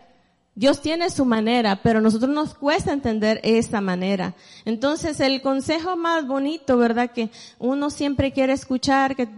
[0.57, 4.35] Dios tiene su manera, pero nosotros nos cuesta entender esa manera.
[4.65, 7.11] Entonces, el consejo más bonito, ¿verdad?
[7.13, 9.29] Que uno siempre quiere escuchar, que,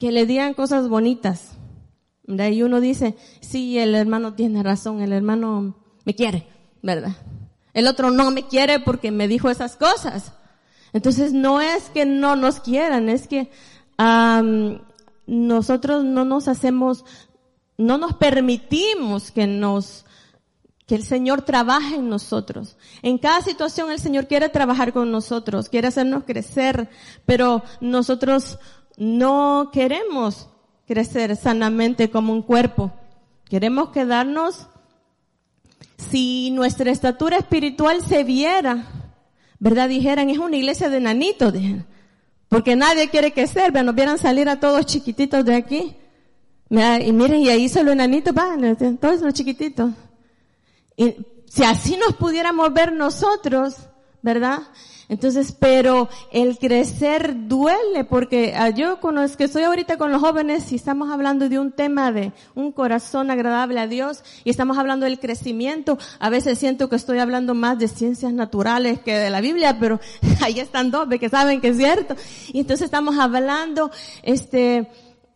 [0.00, 1.50] que le digan cosas bonitas.
[2.24, 2.48] ¿verdad?
[2.48, 6.46] Y uno dice, sí, el hermano tiene razón, el hermano me quiere,
[6.82, 7.16] ¿verdad?
[7.74, 10.32] El otro no me quiere porque me dijo esas cosas.
[10.94, 13.50] Entonces, no es que no nos quieran, es que
[15.26, 17.04] nosotros no nos hacemos,
[17.76, 20.06] no nos permitimos que nos
[20.94, 22.76] el Señor trabaje en nosotros.
[23.02, 26.88] En cada situación el Señor quiere trabajar con nosotros, quiere hacernos crecer,
[27.24, 28.58] pero nosotros
[28.96, 30.48] no queremos
[30.86, 32.92] crecer sanamente como un cuerpo.
[33.44, 34.66] Queremos quedarnos,
[36.10, 38.86] si nuestra estatura espiritual se viera,
[39.58, 39.88] ¿verdad?
[39.88, 41.54] Dijeran, es una iglesia de nanitos,
[42.48, 45.96] porque nadie quiere sirva, nos vieran salir a todos chiquititos de aquí.
[46.68, 48.34] Y miren, y ahí solo enanitos
[48.98, 49.90] todos los chiquititos.
[50.96, 53.76] Si así nos pudiéramos ver nosotros,
[54.22, 54.60] ¿verdad?
[55.08, 60.22] Entonces, pero el crecer duele porque ah, yo con los que estoy ahorita con los
[60.22, 64.78] jóvenes y estamos hablando de un tema de un corazón agradable a Dios y estamos
[64.78, 69.28] hablando del crecimiento, a veces siento que estoy hablando más de ciencias naturales que de
[69.28, 70.00] la Biblia, pero
[70.40, 72.16] ahí están dos que saben que es cierto.
[72.52, 73.90] Y entonces estamos hablando,
[74.22, 74.88] este,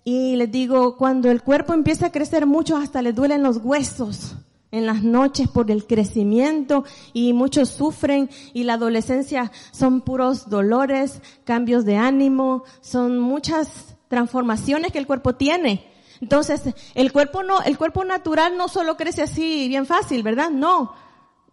[0.05, 4.37] y les digo, cuando el cuerpo empieza a crecer mucho hasta le duelen los huesos
[4.70, 11.22] en las noches por el crecimiento y muchos sufren y la adolescencia son puros dolores,
[11.44, 15.87] cambios de ánimo, son muchas transformaciones que el cuerpo tiene.
[16.20, 16.62] Entonces,
[16.94, 20.50] el cuerpo no, el cuerpo natural no solo crece así bien fácil, ¿verdad?
[20.50, 20.94] No.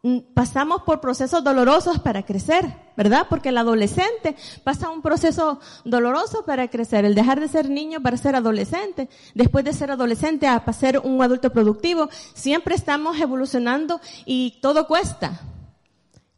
[0.06, 2.66] Mm, pasamos por procesos dolorosos para crecer,
[2.98, 3.28] ¿verdad?
[3.30, 4.36] Porque el adolescente
[4.66, 9.64] pasa un proceso doloroso para crecer, el dejar de ser niño para ser adolescente, después
[9.64, 15.40] de ser adolescente a ser un adulto productivo, siempre estamos evolucionando y todo cuesta.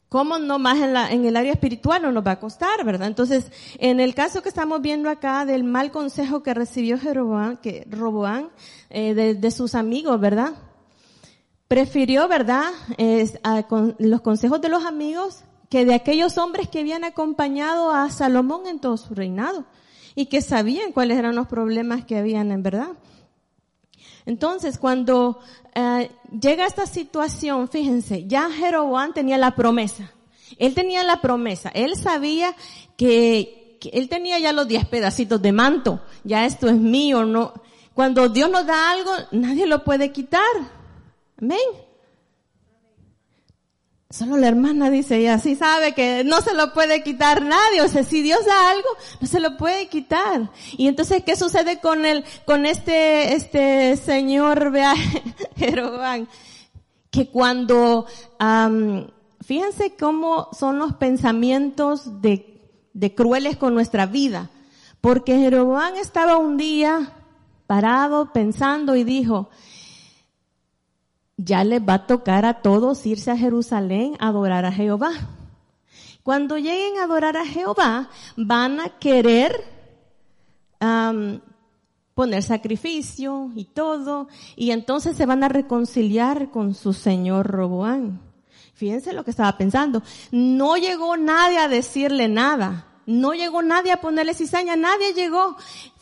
[0.10, 0.78] ¿Cómo no más
[1.12, 3.08] en, el área espiritual no nos va a costar, verdad?
[3.08, 7.88] Entonces, en el caso que estamos viendo acá del mal consejo que recibió Jeroboam, que
[7.90, 8.50] Roboán,
[8.92, 10.54] eh, de sus amigos, ¿verdad?
[11.68, 17.04] Prefirió, ¿verdad?, es, con los consejos de los amigos que de aquellos hombres que habían
[17.04, 19.66] acompañado a Salomón en todo su reinado
[20.14, 22.90] y que sabían cuáles eran los problemas que habían en verdad.
[24.26, 25.40] Entonces, cuando
[25.74, 30.12] eh, llega esta situación, fíjense, ya Jeroboam tenía la promesa.
[30.58, 31.70] Él tenía la promesa.
[31.70, 32.56] Él sabía
[32.98, 36.02] que, que él tenía ya los diez pedacitos de manto.
[36.24, 37.54] Ya esto es mío, no.
[37.94, 40.42] Cuando Dios nos da algo, nadie lo puede quitar.
[41.42, 41.60] Amén.
[44.10, 47.82] Solo la hermana dice, y así sabe que no se lo puede quitar nadie.
[47.82, 48.88] O sea, si Dios da algo,
[49.20, 50.52] no se lo puede quitar.
[50.78, 54.72] Y entonces, ¿qué sucede con el, con este, este señor,
[55.58, 56.28] Jeroboam?
[57.12, 58.06] Que cuando,
[59.42, 62.62] fíjense cómo son los pensamientos de,
[62.94, 64.50] de crueles con nuestra vida.
[65.02, 67.12] Porque Jeroboam estaba un día
[67.68, 69.50] parado pensando y dijo,
[71.38, 75.12] ya les va a tocar a todos irse a Jerusalén a adorar a Jehová.
[76.24, 79.64] Cuando lleguen a adorar a Jehová, van a querer
[82.14, 88.22] poner sacrificio y todo, y entonces se van a reconciliar con su señor Roboán.
[88.74, 90.02] Fíjense lo que estaba pensando.
[90.32, 92.88] No llegó nadie a decirle nada.
[93.06, 95.56] No llegó nadie a ponerle cizaña, nadie llegó.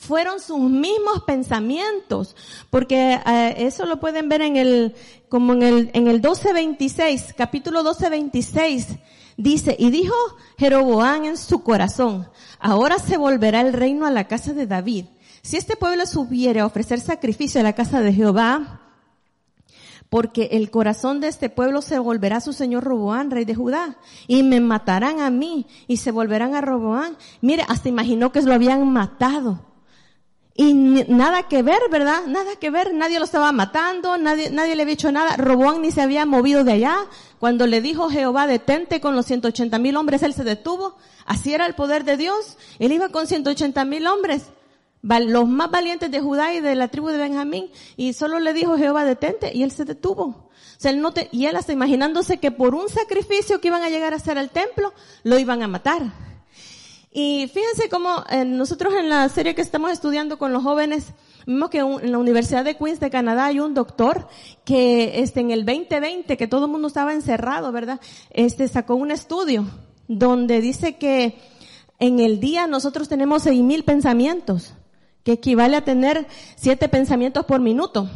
[0.08, 2.36] Fueron sus mismos pensamientos,
[2.70, 4.96] porque eh, eso lo pueden ver en el,
[5.30, 9.00] como en el, en el 12.26, capítulo 12.26,
[9.38, 10.14] dice, y dijo
[10.58, 12.28] Jeroboam en su corazón,
[12.60, 15.06] ahora se volverá el reino a la casa de David.
[15.42, 18.82] Si este pueblo subiere a ofrecer sacrificio a la casa de Jehová,
[20.10, 23.98] porque el corazón de este pueblo se volverá a su señor Roboán, rey de Judá,
[24.28, 27.16] y me matarán a mí, y se volverán a Roboán.
[27.40, 29.73] Mire, hasta imaginó que lo habían matado.
[30.56, 32.26] Y nada que ver, ¿verdad?
[32.28, 35.36] Nada que ver, nadie lo estaba matando, nadie, nadie le había hecho nada.
[35.36, 36.98] Roboán ni se había movido de allá.
[37.40, 40.96] Cuando le dijo Jehová, detente con los 180 mil hombres, él se detuvo.
[41.26, 42.58] Así era el poder de Dios.
[42.78, 44.52] Él iba con 180 mil hombres
[45.04, 48.78] los más valientes de Judá y de la tribu de Benjamín, y solo le dijo
[48.78, 50.24] Jehová, detente, y él se detuvo.
[50.24, 53.90] O sea, él no y él hasta imaginándose que por un sacrificio que iban a
[53.90, 56.33] llegar a hacer al templo, lo iban a matar.
[57.16, 61.14] Y fíjense cómo eh, nosotros en la serie que estamos estudiando con los jóvenes,
[61.46, 64.28] vimos que en la Universidad de Queens de Canadá hay un doctor
[64.66, 68.02] que este, en el 2020, que todo el mundo estaba encerrado, ¿verdad?
[68.32, 69.68] Este sacó un estudio
[70.08, 71.40] donde dice que
[72.00, 74.74] en el día nosotros tenemos seis mil pensamientos
[75.24, 78.10] que equivale a tener siete pensamientos por minuto.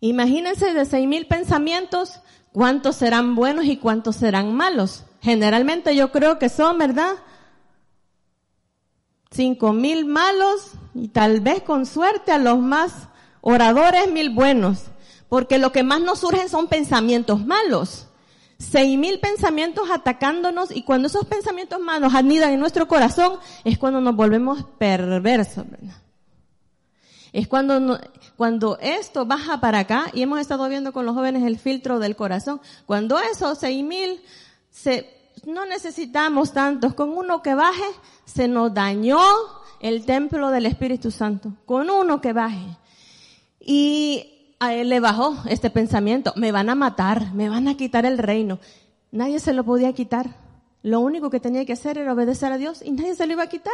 [0.00, 2.18] Imagínense de seis mil pensamientos,
[2.52, 5.04] cuántos serán buenos y cuántos serán malos.
[5.26, 7.14] Generalmente yo creo que son, ¿verdad?
[9.32, 13.08] Cinco mil malos y tal vez con suerte a los más
[13.40, 14.84] oradores mil buenos.
[15.28, 18.06] Porque lo que más nos surgen son pensamientos malos
[18.58, 24.00] seis mil pensamientos atacándonos y cuando esos pensamientos malos anidan en nuestro corazón es cuando
[24.00, 25.64] nos volvemos perversos.
[27.32, 27.98] Es cuando,
[28.36, 32.14] cuando esto baja para acá y hemos estado viendo con los jóvenes el filtro del
[32.14, 32.60] corazón.
[32.86, 34.22] Cuando esos seis mil
[34.76, 35.15] se,
[35.46, 37.84] no necesitamos tantos, con uno que baje
[38.24, 39.20] se nos dañó
[39.80, 41.52] el templo del Espíritu Santo.
[41.64, 42.76] Con uno que baje.
[43.60, 48.06] Y a él le bajó este pensamiento, me van a matar, me van a quitar
[48.06, 48.58] el reino.
[49.12, 50.34] Nadie se lo podía quitar.
[50.82, 53.44] Lo único que tenía que hacer era obedecer a Dios y nadie se lo iba
[53.44, 53.72] a quitar.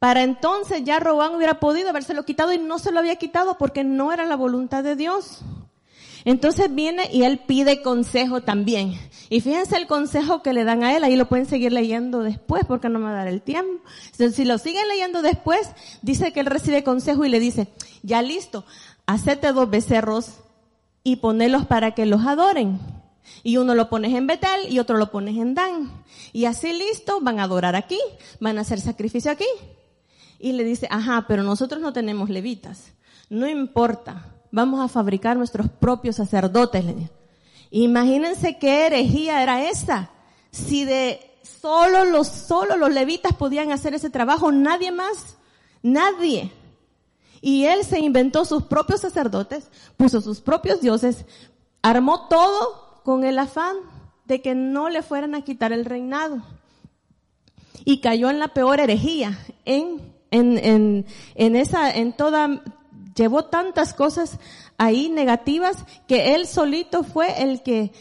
[0.00, 3.84] Para entonces ya Robán hubiera podido habérselo quitado y no se lo había quitado porque
[3.84, 5.42] no era la voluntad de Dios.
[6.24, 8.98] Entonces viene y él pide consejo también.
[9.30, 12.64] Y fíjense el consejo que le dan a él, ahí lo pueden seguir leyendo después
[12.66, 13.82] porque no me va a dar el tiempo.
[14.12, 15.70] si lo siguen leyendo después,
[16.02, 17.68] dice que él recibe consejo y le dice,
[18.02, 18.64] ya listo,
[19.06, 20.32] hacete dos becerros
[21.02, 22.80] y ponelos para que los adoren.
[23.42, 26.04] Y uno lo pones en Betel y otro lo pones en Dan.
[26.32, 27.98] Y así listo, van a adorar aquí,
[28.40, 29.46] van a hacer sacrificio aquí.
[30.38, 32.92] Y le dice, ajá, pero nosotros no tenemos levitas.
[33.28, 36.84] No importa, vamos a fabricar nuestros propios sacerdotes.
[37.70, 40.10] Imagínense qué herejía era esa.
[40.50, 45.36] Si de solo los, solo los levitas podían hacer ese trabajo, nadie más,
[45.82, 46.52] nadie.
[47.40, 51.24] Y él se inventó sus propios sacerdotes, puso sus propios dioses,
[51.82, 53.76] armó todo con el afán
[54.24, 56.42] de que no le fueran a quitar el reinado.
[57.84, 62.62] Y cayó en la peor herejía, en, en, en, en esa, en toda,
[63.18, 64.38] llevó tantas cosas
[64.78, 67.92] ahí negativas que él solito fue el que,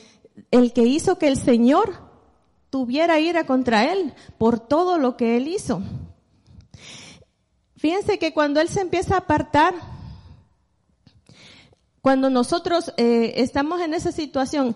[0.51, 1.93] el que hizo que el Señor
[2.69, 5.81] tuviera ira contra él por todo lo que él hizo.
[7.77, 9.75] Fíjense que cuando Él se empieza a apartar,
[12.01, 14.75] cuando nosotros eh, estamos en esa situación,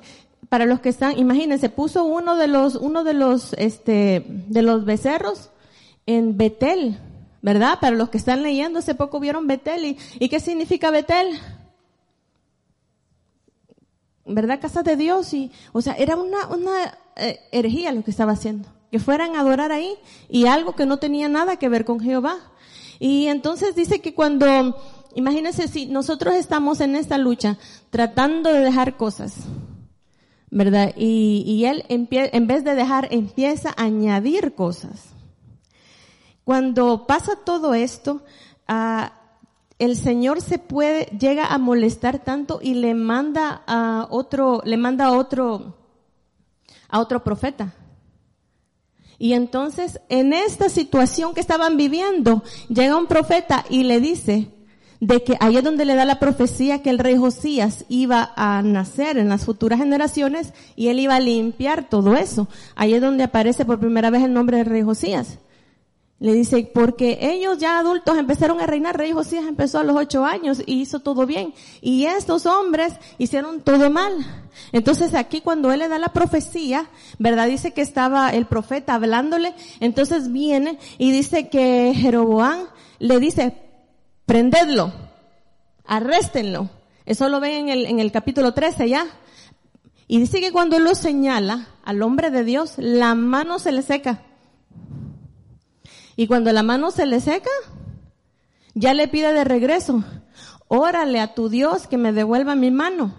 [0.50, 4.86] para los que están, imagínense, puso uno de los, uno de los, este, de los
[4.86, 5.50] becerros
[6.06, 7.00] en Betel,
[7.42, 7.80] ¿verdad?
[7.80, 11.40] Para los que están leyendo, hace poco vieron Betel y, ¿qué significa Betel?
[14.26, 14.62] ¿Verdad?
[14.62, 18.70] Casa de Dios y, o sea, era una, una eh, herejía lo que estaba haciendo.
[18.92, 19.96] Que fueran a adorar ahí
[20.30, 22.38] y algo que no tenía nada que ver con Jehová.
[23.00, 24.78] Y entonces dice que cuando,
[25.16, 27.58] imagínense si nosotros estamos en esta lucha
[27.90, 29.38] tratando de dejar cosas,
[30.52, 30.94] ¿verdad?
[30.96, 35.16] Y, y él en vez de dejar empieza a añadir cosas.
[36.44, 38.24] Cuando pasa todo esto,
[38.68, 39.14] ah,
[39.80, 45.06] el Señor se puede, llega a molestar tanto y le manda a otro, le manda
[45.06, 45.76] a otro,
[46.88, 47.74] a otro profeta.
[49.18, 54.50] Y entonces, en esta situación que estaban viviendo, llega un profeta y le dice
[55.00, 58.62] de que ahí es donde le da la profecía que el rey Josías iba a
[58.62, 62.48] nacer en las futuras generaciones y él iba a limpiar todo eso.
[62.76, 65.40] Ahí es donde aparece por primera vez el nombre del rey Josías.
[66.22, 70.24] Le dice, porque ellos ya adultos empezaron a reinar, rey Josías empezó a los ocho
[70.24, 71.52] años y hizo todo bien.
[71.82, 74.14] Y estos hombres hicieron todo mal.
[74.72, 77.48] Entonces aquí cuando él le da la profecía, ¿verdad?
[77.48, 82.68] Dice que estaba el profeta hablándole, entonces viene y dice que Jeroboam
[83.00, 83.58] le dice,
[84.28, 84.94] prendedlo,
[85.86, 86.70] arréstenlo.
[87.08, 89.08] Eso lo ven en el, en el capítulo 13 ya.
[90.08, 93.82] Y dice que cuando él lo señala al hombre de Dios, la mano se le
[93.82, 94.22] seca.
[96.22, 97.50] Y cuando la mano se le seca,
[98.76, 100.04] ya le pide de regreso,
[100.68, 103.16] órale a tu Dios que me devuelva mi mano.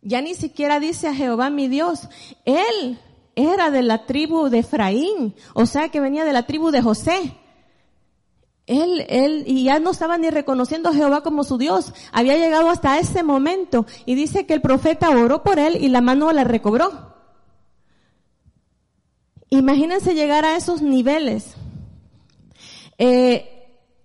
[0.00, 2.08] Ya ni siquiera dice a Jehová mi Dios.
[2.44, 3.00] Él
[3.34, 7.36] era de la tribu de Efraín, o sea que venía de la tribu de José.
[8.66, 11.92] Él, él, y ya no estaba ni reconociendo a Jehová como su Dios.
[12.12, 16.00] Había llegado hasta ese momento y dice que el profeta oró por él y la
[16.00, 17.09] mano la recobró.
[19.50, 21.54] Imagínense llegar a esos niveles.
[22.98, 23.60] Eh,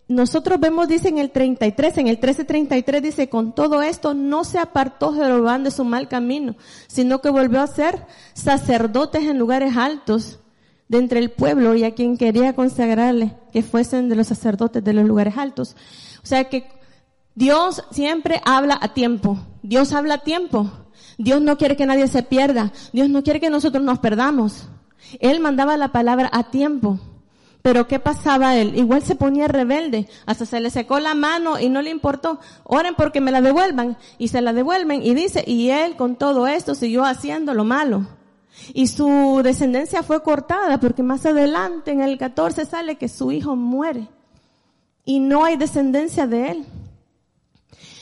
[0.07, 4.59] nosotros vemos, dice en el 33, en el 1333 dice, con todo esto no se
[4.59, 6.55] apartó Jeroboam de su mal camino,
[6.87, 10.39] sino que volvió a ser sacerdotes en lugares altos
[10.87, 14.93] de entre el pueblo y a quien quería consagrarle que fuesen de los sacerdotes de
[14.93, 15.75] los lugares altos.
[16.23, 16.67] O sea que
[17.33, 19.39] Dios siempre habla a tiempo.
[19.63, 20.71] Dios habla a tiempo.
[21.17, 22.71] Dios no quiere que nadie se pierda.
[22.93, 24.69] Dios no quiere que nosotros nos perdamos.
[25.19, 26.99] Él mandaba la palabra a tiempo.
[27.61, 28.77] Pero ¿qué pasaba él?
[28.77, 32.39] Igual se ponía rebelde, hasta se le secó la mano y no le importó.
[32.63, 36.45] Oren porque me la devuelvan y se la devuelven y dice, y él con todo
[36.45, 38.05] esto siguió haciendo lo malo.
[38.75, 43.55] Y su descendencia fue cortada porque más adelante en el 14 sale que su hijo
[43.55, 44.09] muere
[45.03, 46.65] y no hay descendencia de él.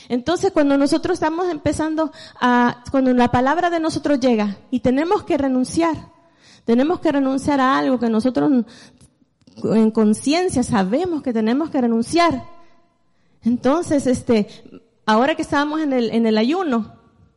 [0.08, 5.38] Entonces cuando nosotros estamos empezando a, cuando la palabra de nosotros llega y tenemos que
[5.38, 6.12] renunciar,
[6.64, 8.64] tenemos que renunciar a algo que nosotros
[9.62, 12.44] en conciencia sabemos que tenemos que renunciar.
[13.42, 14.48] Entonces, este,
[15.06, 16.94] ahora que estábamos en el, en el ayuno,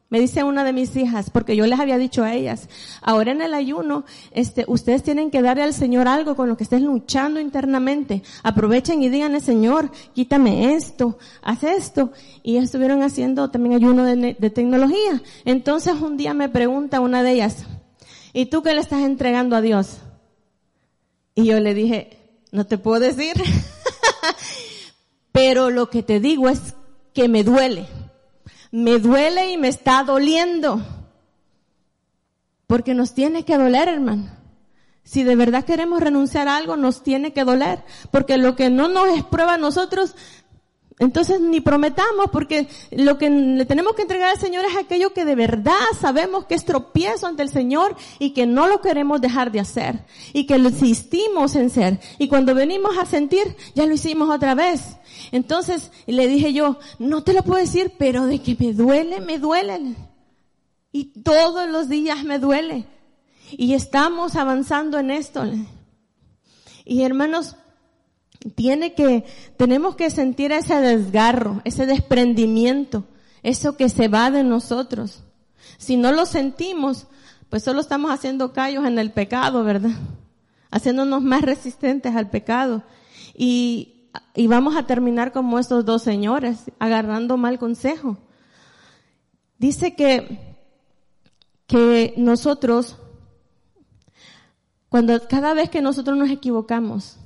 [0.10, 2.70] me dice una de mis hijas, porque yo les había dicho a ellas,
[3.02, 6.64] ahora en el ayuno, este, ustedes tienen que darle al Señor algo con lo que
[6.64, 8.24] estén luchando internamente.
[8.42, 12.14] Aprovechen y díganle, Señor, quítame esto, haz esto.
[12.42, 15.22] Y estuvieron haciendo también ayuno de, de tecnología.
[15.44, 17.66] Entonces un día me pregunta una de ellas,
[18.34, 19.98] ¿y tú qué le estás entregando a Dios?
[21.36, 22.18] Y yo le dije,
[22.52, 23.34] no te puedo decir,
[25.32, 26.74] pero lo que te digo es
[27.14, 27.88] que me duele.
[28.72, 30.82] Me duele y me está doliendo.
[32.68, 34.30] Porque nos tiene que doler, hermano.
[35.04, 37.84] Si de verdad queremos renunciar a algo, nos tiene que doler.
[38.12, 40.16] Porque lo que no nos es prueba a nosotros,
[41.00, 45.26] entonces ni prometamos porque lo que le tenemos que entregar al Señor es aquello que
[45.26, 49.52] de verdad sabemos que es tropiezo ante el Señor y que no lo queremos dejar
[49.52, 52.00] de hacer y que lo insistimos en ser.
[52.18, 54.98] Y cuando venimos a sentir, ya lo hicimos otra vez.
[55.32, 59.38] Entonces le dije yo, no te lo puedo decir, pero de que me duele, me
[59.38, 59.96] duele.
[60.92, 62.88] Y todos los días me duele.
[63.52, 65.44] Y estamos avanzando en esto.
[66.86, 67.56] Y hermanos,
[68.56, 69.26] tiene que,
[69.58, 73.06] tenemos que sentir ese desgarro, ese desprendimiento,
[73.44, 75.24] eso que se va de nosotros.
[75.78, 77.08] Si no lo sentimos,
[77.50, 79.92] pues solo estamos haciendo callos en el pecado, ¿verdad?
[80.72, 82.84] Haciéndonos más resistentes al pecado.
[83.34, 88.18] Y, y vamos a terminar como estos dos señores, agarrando mal consejo.
[89.58, 90.58] Dice que,
[91.66, 92.98] que nosotros,
[94.90, 97.18] cuando cada vez que nosotros nos equivocamos,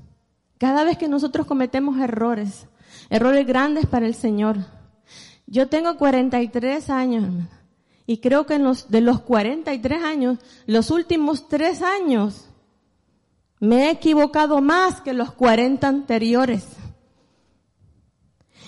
[0.62, 2.68] cada vez que nosotros cometemos errores,
[3.10, 4.58] errores grandes para el Señor.
[5.48, 7.34] Yo tengo 43 años,
[8.06, 10.38] y creo que en los, de los 43 años,
[10.68, 12.48] los últimos tres años,
[13.60, 16.68] me he equivocado más que los 40 anteriores.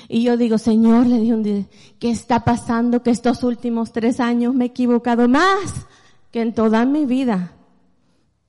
[0.09, 1.65] Y yo digo, Señor, le día,
[1.99, 5.85] ¿qué está pasando que estos últimos tres años me he equivocado más
[6.31, 7.51] que en toda mi vida?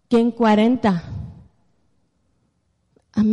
[0.09, 1.13] Que en 40.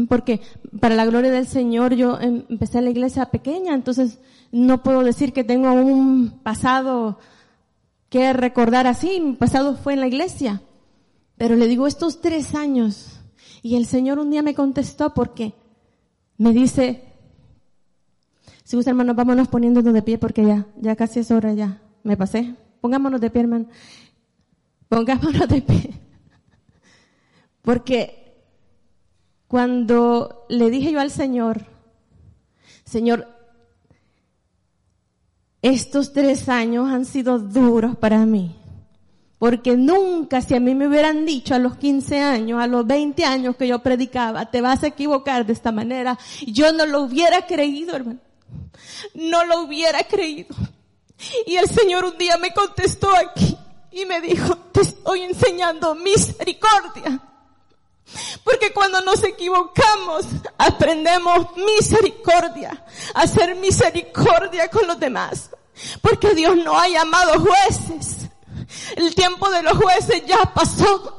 [0.08, 0.42] Porque
[0.80, 4.20] para la gloria del Señor yo em, empecé en la iglesia pequeña, entonces
[4.52, 7.18] no puedo decir que tengo un pasado
[8.10, 10.62] que recordar así, mi pasado fue en la iglesia.
[11.38, 13.20] Pero le digo estos tres años
[13.64, 15.54] y el Señor un día me contestó porque
[16.38, 17.04] me dice,
[18.64, 21.82] Si gusta, hermanos, vámonos poniéndonos de pie porque ya, ya casi es hora, ya.
[22.04, 22.56] Me pasé.
[22.82, 23.66] Pongámonos de pie, hermano.
[24.90, 25.94] Pongámonos de pie.
[27.62, 28.21] Porque
[29.52, 31.66] cuando le dije yo al Señor,
[32.86, 33.28] Señor,
[35.62, 38.56] estos tres años han sido duros para mí.
[39.40, 43.26] Porque nunca si a mí me hubieran dicho a los 15 años, a los 20
[43.26, 47.46] años que yo predicaba, te vas a equivocar de esta manera, yo no lo hubiera
[47.46, 48.22] creído, hermano.
[49.16, 50.56] No lo hubiera creído.
[51.46, 53.58] Y el Señor un día me contestó aquí
[53.92, 57.31] y me dijo, te estoy enseñando misericordia.
[58.44, 60.26] Porque cuando nos equivocamos,
[60.58, 65.50] aprendemos misericordia, hacer misericordia con los demás.
[66.02, 68.30] Porque Dios no ha llamado jueces.
[68.96, 71.18] El tiempo de los jueces ya pasó.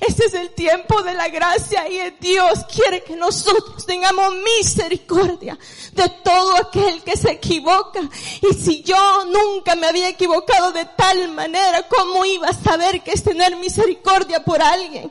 [0.00, 5.58] Este es el tiempo de la gracia y Dios quiere que nosotros tengamos misericordia
[5.92, 8.00] de todo aquel que se equivoca.
[8.40, 13.12] Y si yo nunca me había equivocado de tal manera, ¿cómo iba a saber que
[13.12, 15.10] es tener misericordia por alguien?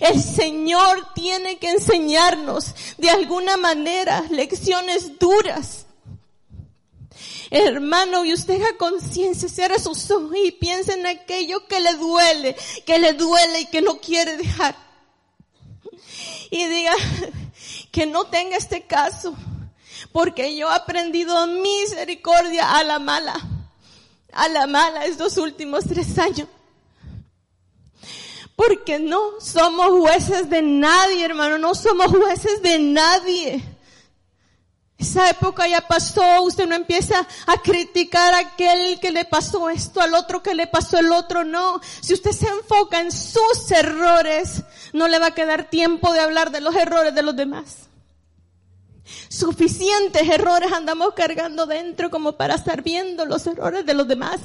[0.00, 5.86] El Señor tiene que enseñarnos de alguna manera lecciones duras.
[7.50, 12.56] Hermano, y usted haga conciencia, cierre sus ojos y piense en aquello que le duele,
[12.86, 14.74] que le duele y que no quiere dejar.
[16.50, 16.92] Y diga
[17.92, 19.34] que no tenga este caso,
[20.12, 23.34] porque yo he aprendido misericordia a la mala,
[24.32, 26.48] a la mala estos últimos tres años.
[28.68, 33.62] Porque no somos jueces de nadie, hermano, no somos jueces de nadie.
[34.96, 40.00] Esa época ya pasó, usted no empieza a criticar a aquel que le pasó esto,
[40.00, 41.80] al otro que le pasó el otro, no.
[42.00, 46.52] Si usted se enfoca en sus errores, no le va a quedar tiempo de hablar
[46.52, 47.88] de los errores de los demás.
[49.28, 54.40] Suficientes errores andamos cargando dentro como para estar viendo los errores de los demás.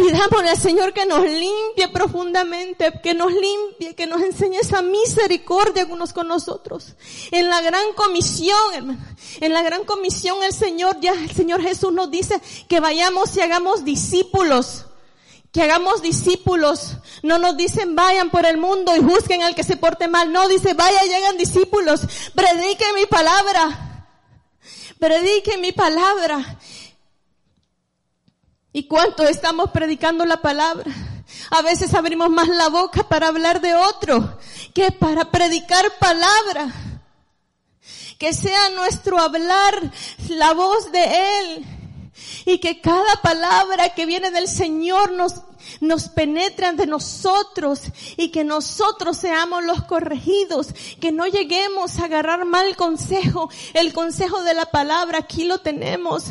[0.00, 5.86] Pidámosle al Señor que nos limpie profundamente, que nos limpie, que nos enseñe esa misericordia
[5.90, 6.94] unos con nosotros.
[7.30, 8.98] En la gran comisión, hermano,
[9.40, 13.42] en la gran comisión el Señor, ya el Señor Jesús nos dice que vayamos y
[13.42, 14.86] hagamos discípulos.
[15.52, 16.96] Que hagamos discípulos.
[17.22, 20.32] No nos dicen vayan por el mundo y juzguen al que se porte mal.
[20.32, 22.02] No, dice vaya y hagan discípulos.
[22.34, 24.06] Prediquen mi palabra.
[24.98, 26.58] Prediquen mi palabra.
[28.72, 30.84] ¿Y cuánto estamos predicando la palabra?
[31.50, 34.38] A veces abrimos más la boca para hablar de otro
[34.72, 36.72] que para predicar palabra.
[38.18, 39.90] Que sea nuestro hablar
[40.28, 41.66] la voz de Él.
[42.44, 45.42] Y que cada palabra que viene del Señor nos,
[45.80, 47.80] nos penetre ante nosotros
[48.16, 50.68] y que nosotros seamos los corregidos,
[51.00, 53.50] que no lleguemos a agarrar mal consejo.
[53.74, 56.24] El consejo de la palabra aquí lo tenemos.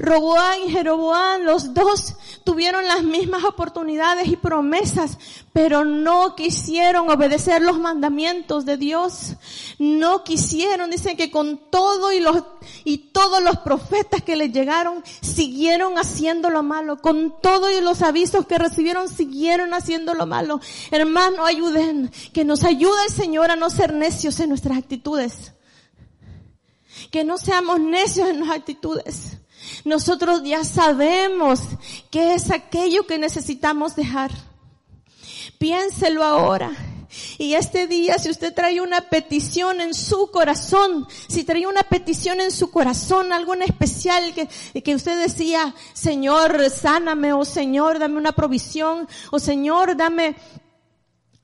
[0.00, 5.18] Roboán y Jeroboán, los dos tuvieron las mismas oportunidades y promesas,
[5.52, 9.34] pero no quisieron obedecer los mandamientos de Dios.
[9.78, 12.42] No quisieron, dicen que con todo y los,
[12.84, 16.96] y todos los profetas que les llegaron, siguieron haciendo lo malo.
[16.96, 20.60] Con todo y los avisos que recibieron, siguieron haciendo lo malo.
[20.90, 25.52] Hermano, ayuden, que nos ayude el Señor a no ser necios en nuestras actitudes.
[27.10, 29.39] Que no seamos necios en nuestras actitudes.
[29.84, 31.60] Nosotros ya sabemos
[32.10, 34.30] qué es aquello que necesitamos dejar.
[35.58, 36.70] Piénselo ahora.
[37.38, 42.40] Y este día, si usted trae una petición en su corazón, si trae una petición
[42.40, 44.48] en su corazón, algo en especial que,
[44.80, 50.36] que usted decía, Señor, sáname, o Señor, dame una provisión, o Señor, dame,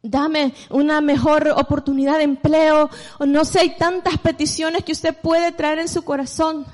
[0.02, 5.50] dame una mejor oportunidad de empleo, o no sé, hay tantas peticiones que usted puede
[5.50, 6.64] traer en su corazón.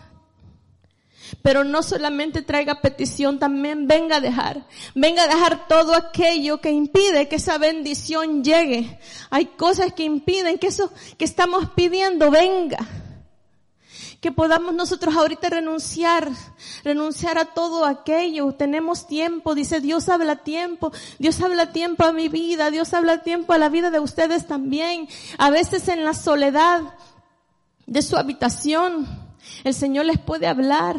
[1.41, 4.66] Pero no solamente traiga petición, también venga a dejar.
[4.95, 8.99] Venga a dejar todo aquello que impide que esa bendición llegue.
[9.30, 12.78] Hay cosas que impiden que eso que estamos pidiendo venga.
[14.20, 16.30] Que podamos nosotros ahorita renunciar,
[16.85, 18.53] renunciar a todo aquello.
[18.53, 20.93] Tenemos tiempo, dice Dios habla tiempo.
[21.18, 25.09] Dios habla tiempo a mi vida, Dios habla tiempo a la vida de ustedes también.
[25.39, 26.83] A veces en la soledad
[27.87, 29.22] de su habitación
[29.64, 30.97] el Señor les puede hablar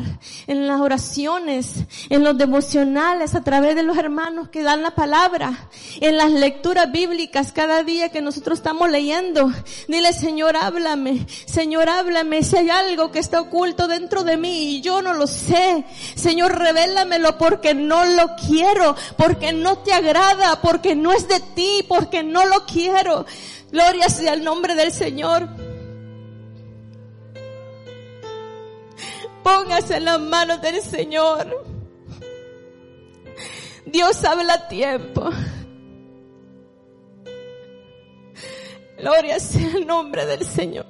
[0.48, 5.68] en las oraciones, en los devocionales, a través de los hermanos que dan la palabra,
[6.00, 9.52] en las lecturas bíblicas cada día que nosotros estamos leyendo.
[9.88, 11.26] Dile, Señor, háblame.
[11.46, 12.44] Señor, háblame.
[12.44, 15.86] Si hay algo que está oculto dentro de mí y yo no lo sé.
[16.16, 21.86] Señor, revélamelo porque no lo quiero, porque no te agrada, porque no es de ti,
[21.88, 23.26] porque no lo quiero.
[23.72, 25.73] Gloria sea el nombre del Señor.
[29.44, 31.66] Póngase en las manos del Señor.
[33.86, 35.30] Dios habla a tiempo.
[38.98, 40.86] Gloria sea el nombre del Señor.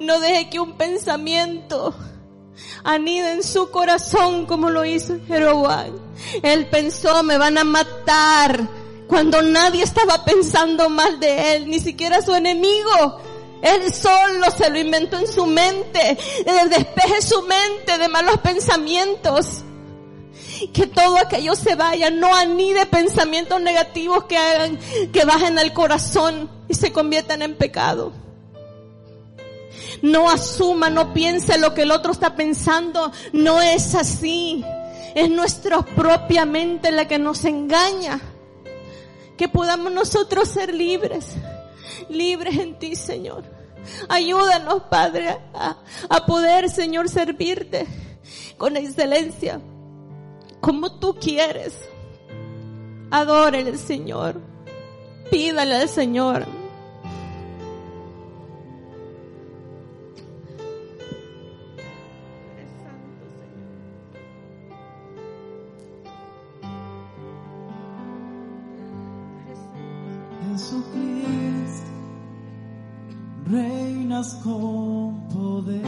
[0.00, 1.94] No deje que un pensamiento
[2.84, 5.92] anide en su corazón como lo hizo Jeroboam.
[6.42, 8.68] Él pensó, me van a matar,
[9.06, 13.20] cuando nadie estaba pensando mal de él, ni siquiera su enemigo.
[13.62, 16.18] Él solo se lo inventó en su mente.
[16.68, 19.62] Despeje su mente de malos pensamientos.
[20.72, 22.10] Que todo aquello se vaya.
[22.10, 24.78] No anide pensamientos negativos que hagan
[25.12, 28.12] que bajen al corazón y se conviertan en pecado.
[30.02, 33.12] No asuma, no piense lo que el otro está pensando.
[33.32, 34.64] No es así.
[35.14, 38.20] Es nuestra propia mente la que nos engaña.
[39.36, 41.36] Que podamos nosotros ser libres.
[42.12, 43.44] Libres en ti, Señor.
[44.08, 47.86] Ayúdanos, Padre, a, poder, Señor, servirte
[48.56, 49.60] con excelencia.
[50.60, 51.74] Como tú quieres.
[53.10, 54.40] Adórele, Señor.
[55.30, 56.46] Pídale al Señor.
[73.52, 75.84] Reinas con poder,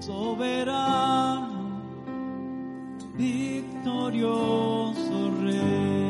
[0.00, 1.80] soberano,
[3.14, 4.50] victorioso
[5.42, 6.01] rey,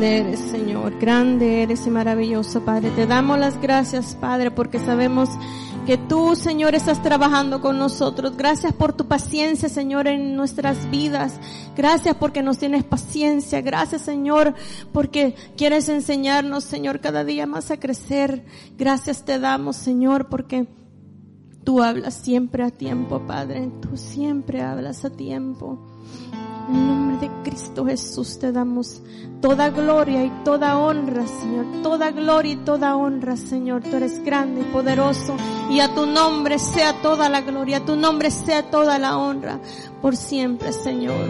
[0.00, 2.90] Grande eres, Señor, grande eres y maravilloso, Padre.
[2.92, 5.28] Te damos las gracias, Padre, porque sabemos
[5.84, 8.34] que tú, Señor, estás trabajando con nosotros.
[8.34, 11.38] Gracias por tu paciencia, Señor, en nuestras vidas.
[11.76, 13.60] Gracias porque nos tienes paciencia.
[13.60, 14.54] Gracias, Señor,
[14.90, 18.46] porque quieres enseñarnos, Señor, cada día más a crecer.
[18.78, 20.66] Gracias te damos, Señor, porque
[21.62, 23.70] tú hablas siempre a tiempo, Padre.
[23.82, 25.78] Tú siempre hablas a tiempo.
[26.72, 29.02] En nombre de Cristo Jesús te damos
[29.40, 31.66] toda gloria y toda honra, Señor.
[31.82, 33.82] Toda gloria y toda honra, Señor.
[33.82, 35.36] Tú eres grande y poderoso.
[35.68, 39.58] Y a tu nombre sea toda la gloria, a tu nombre sea toda la honra.
[40.00, 41.28] Por siempre, Señor.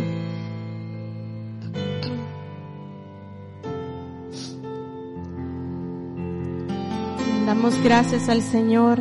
[7.46, 9.00] Damos gracias al Señor.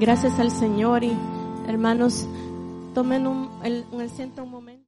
[0.00, 1.12] Gracias al Señor y
[1.68, 2.26] hermanos,
[2.94, 4.74] tomen un, el, un asiento un momento.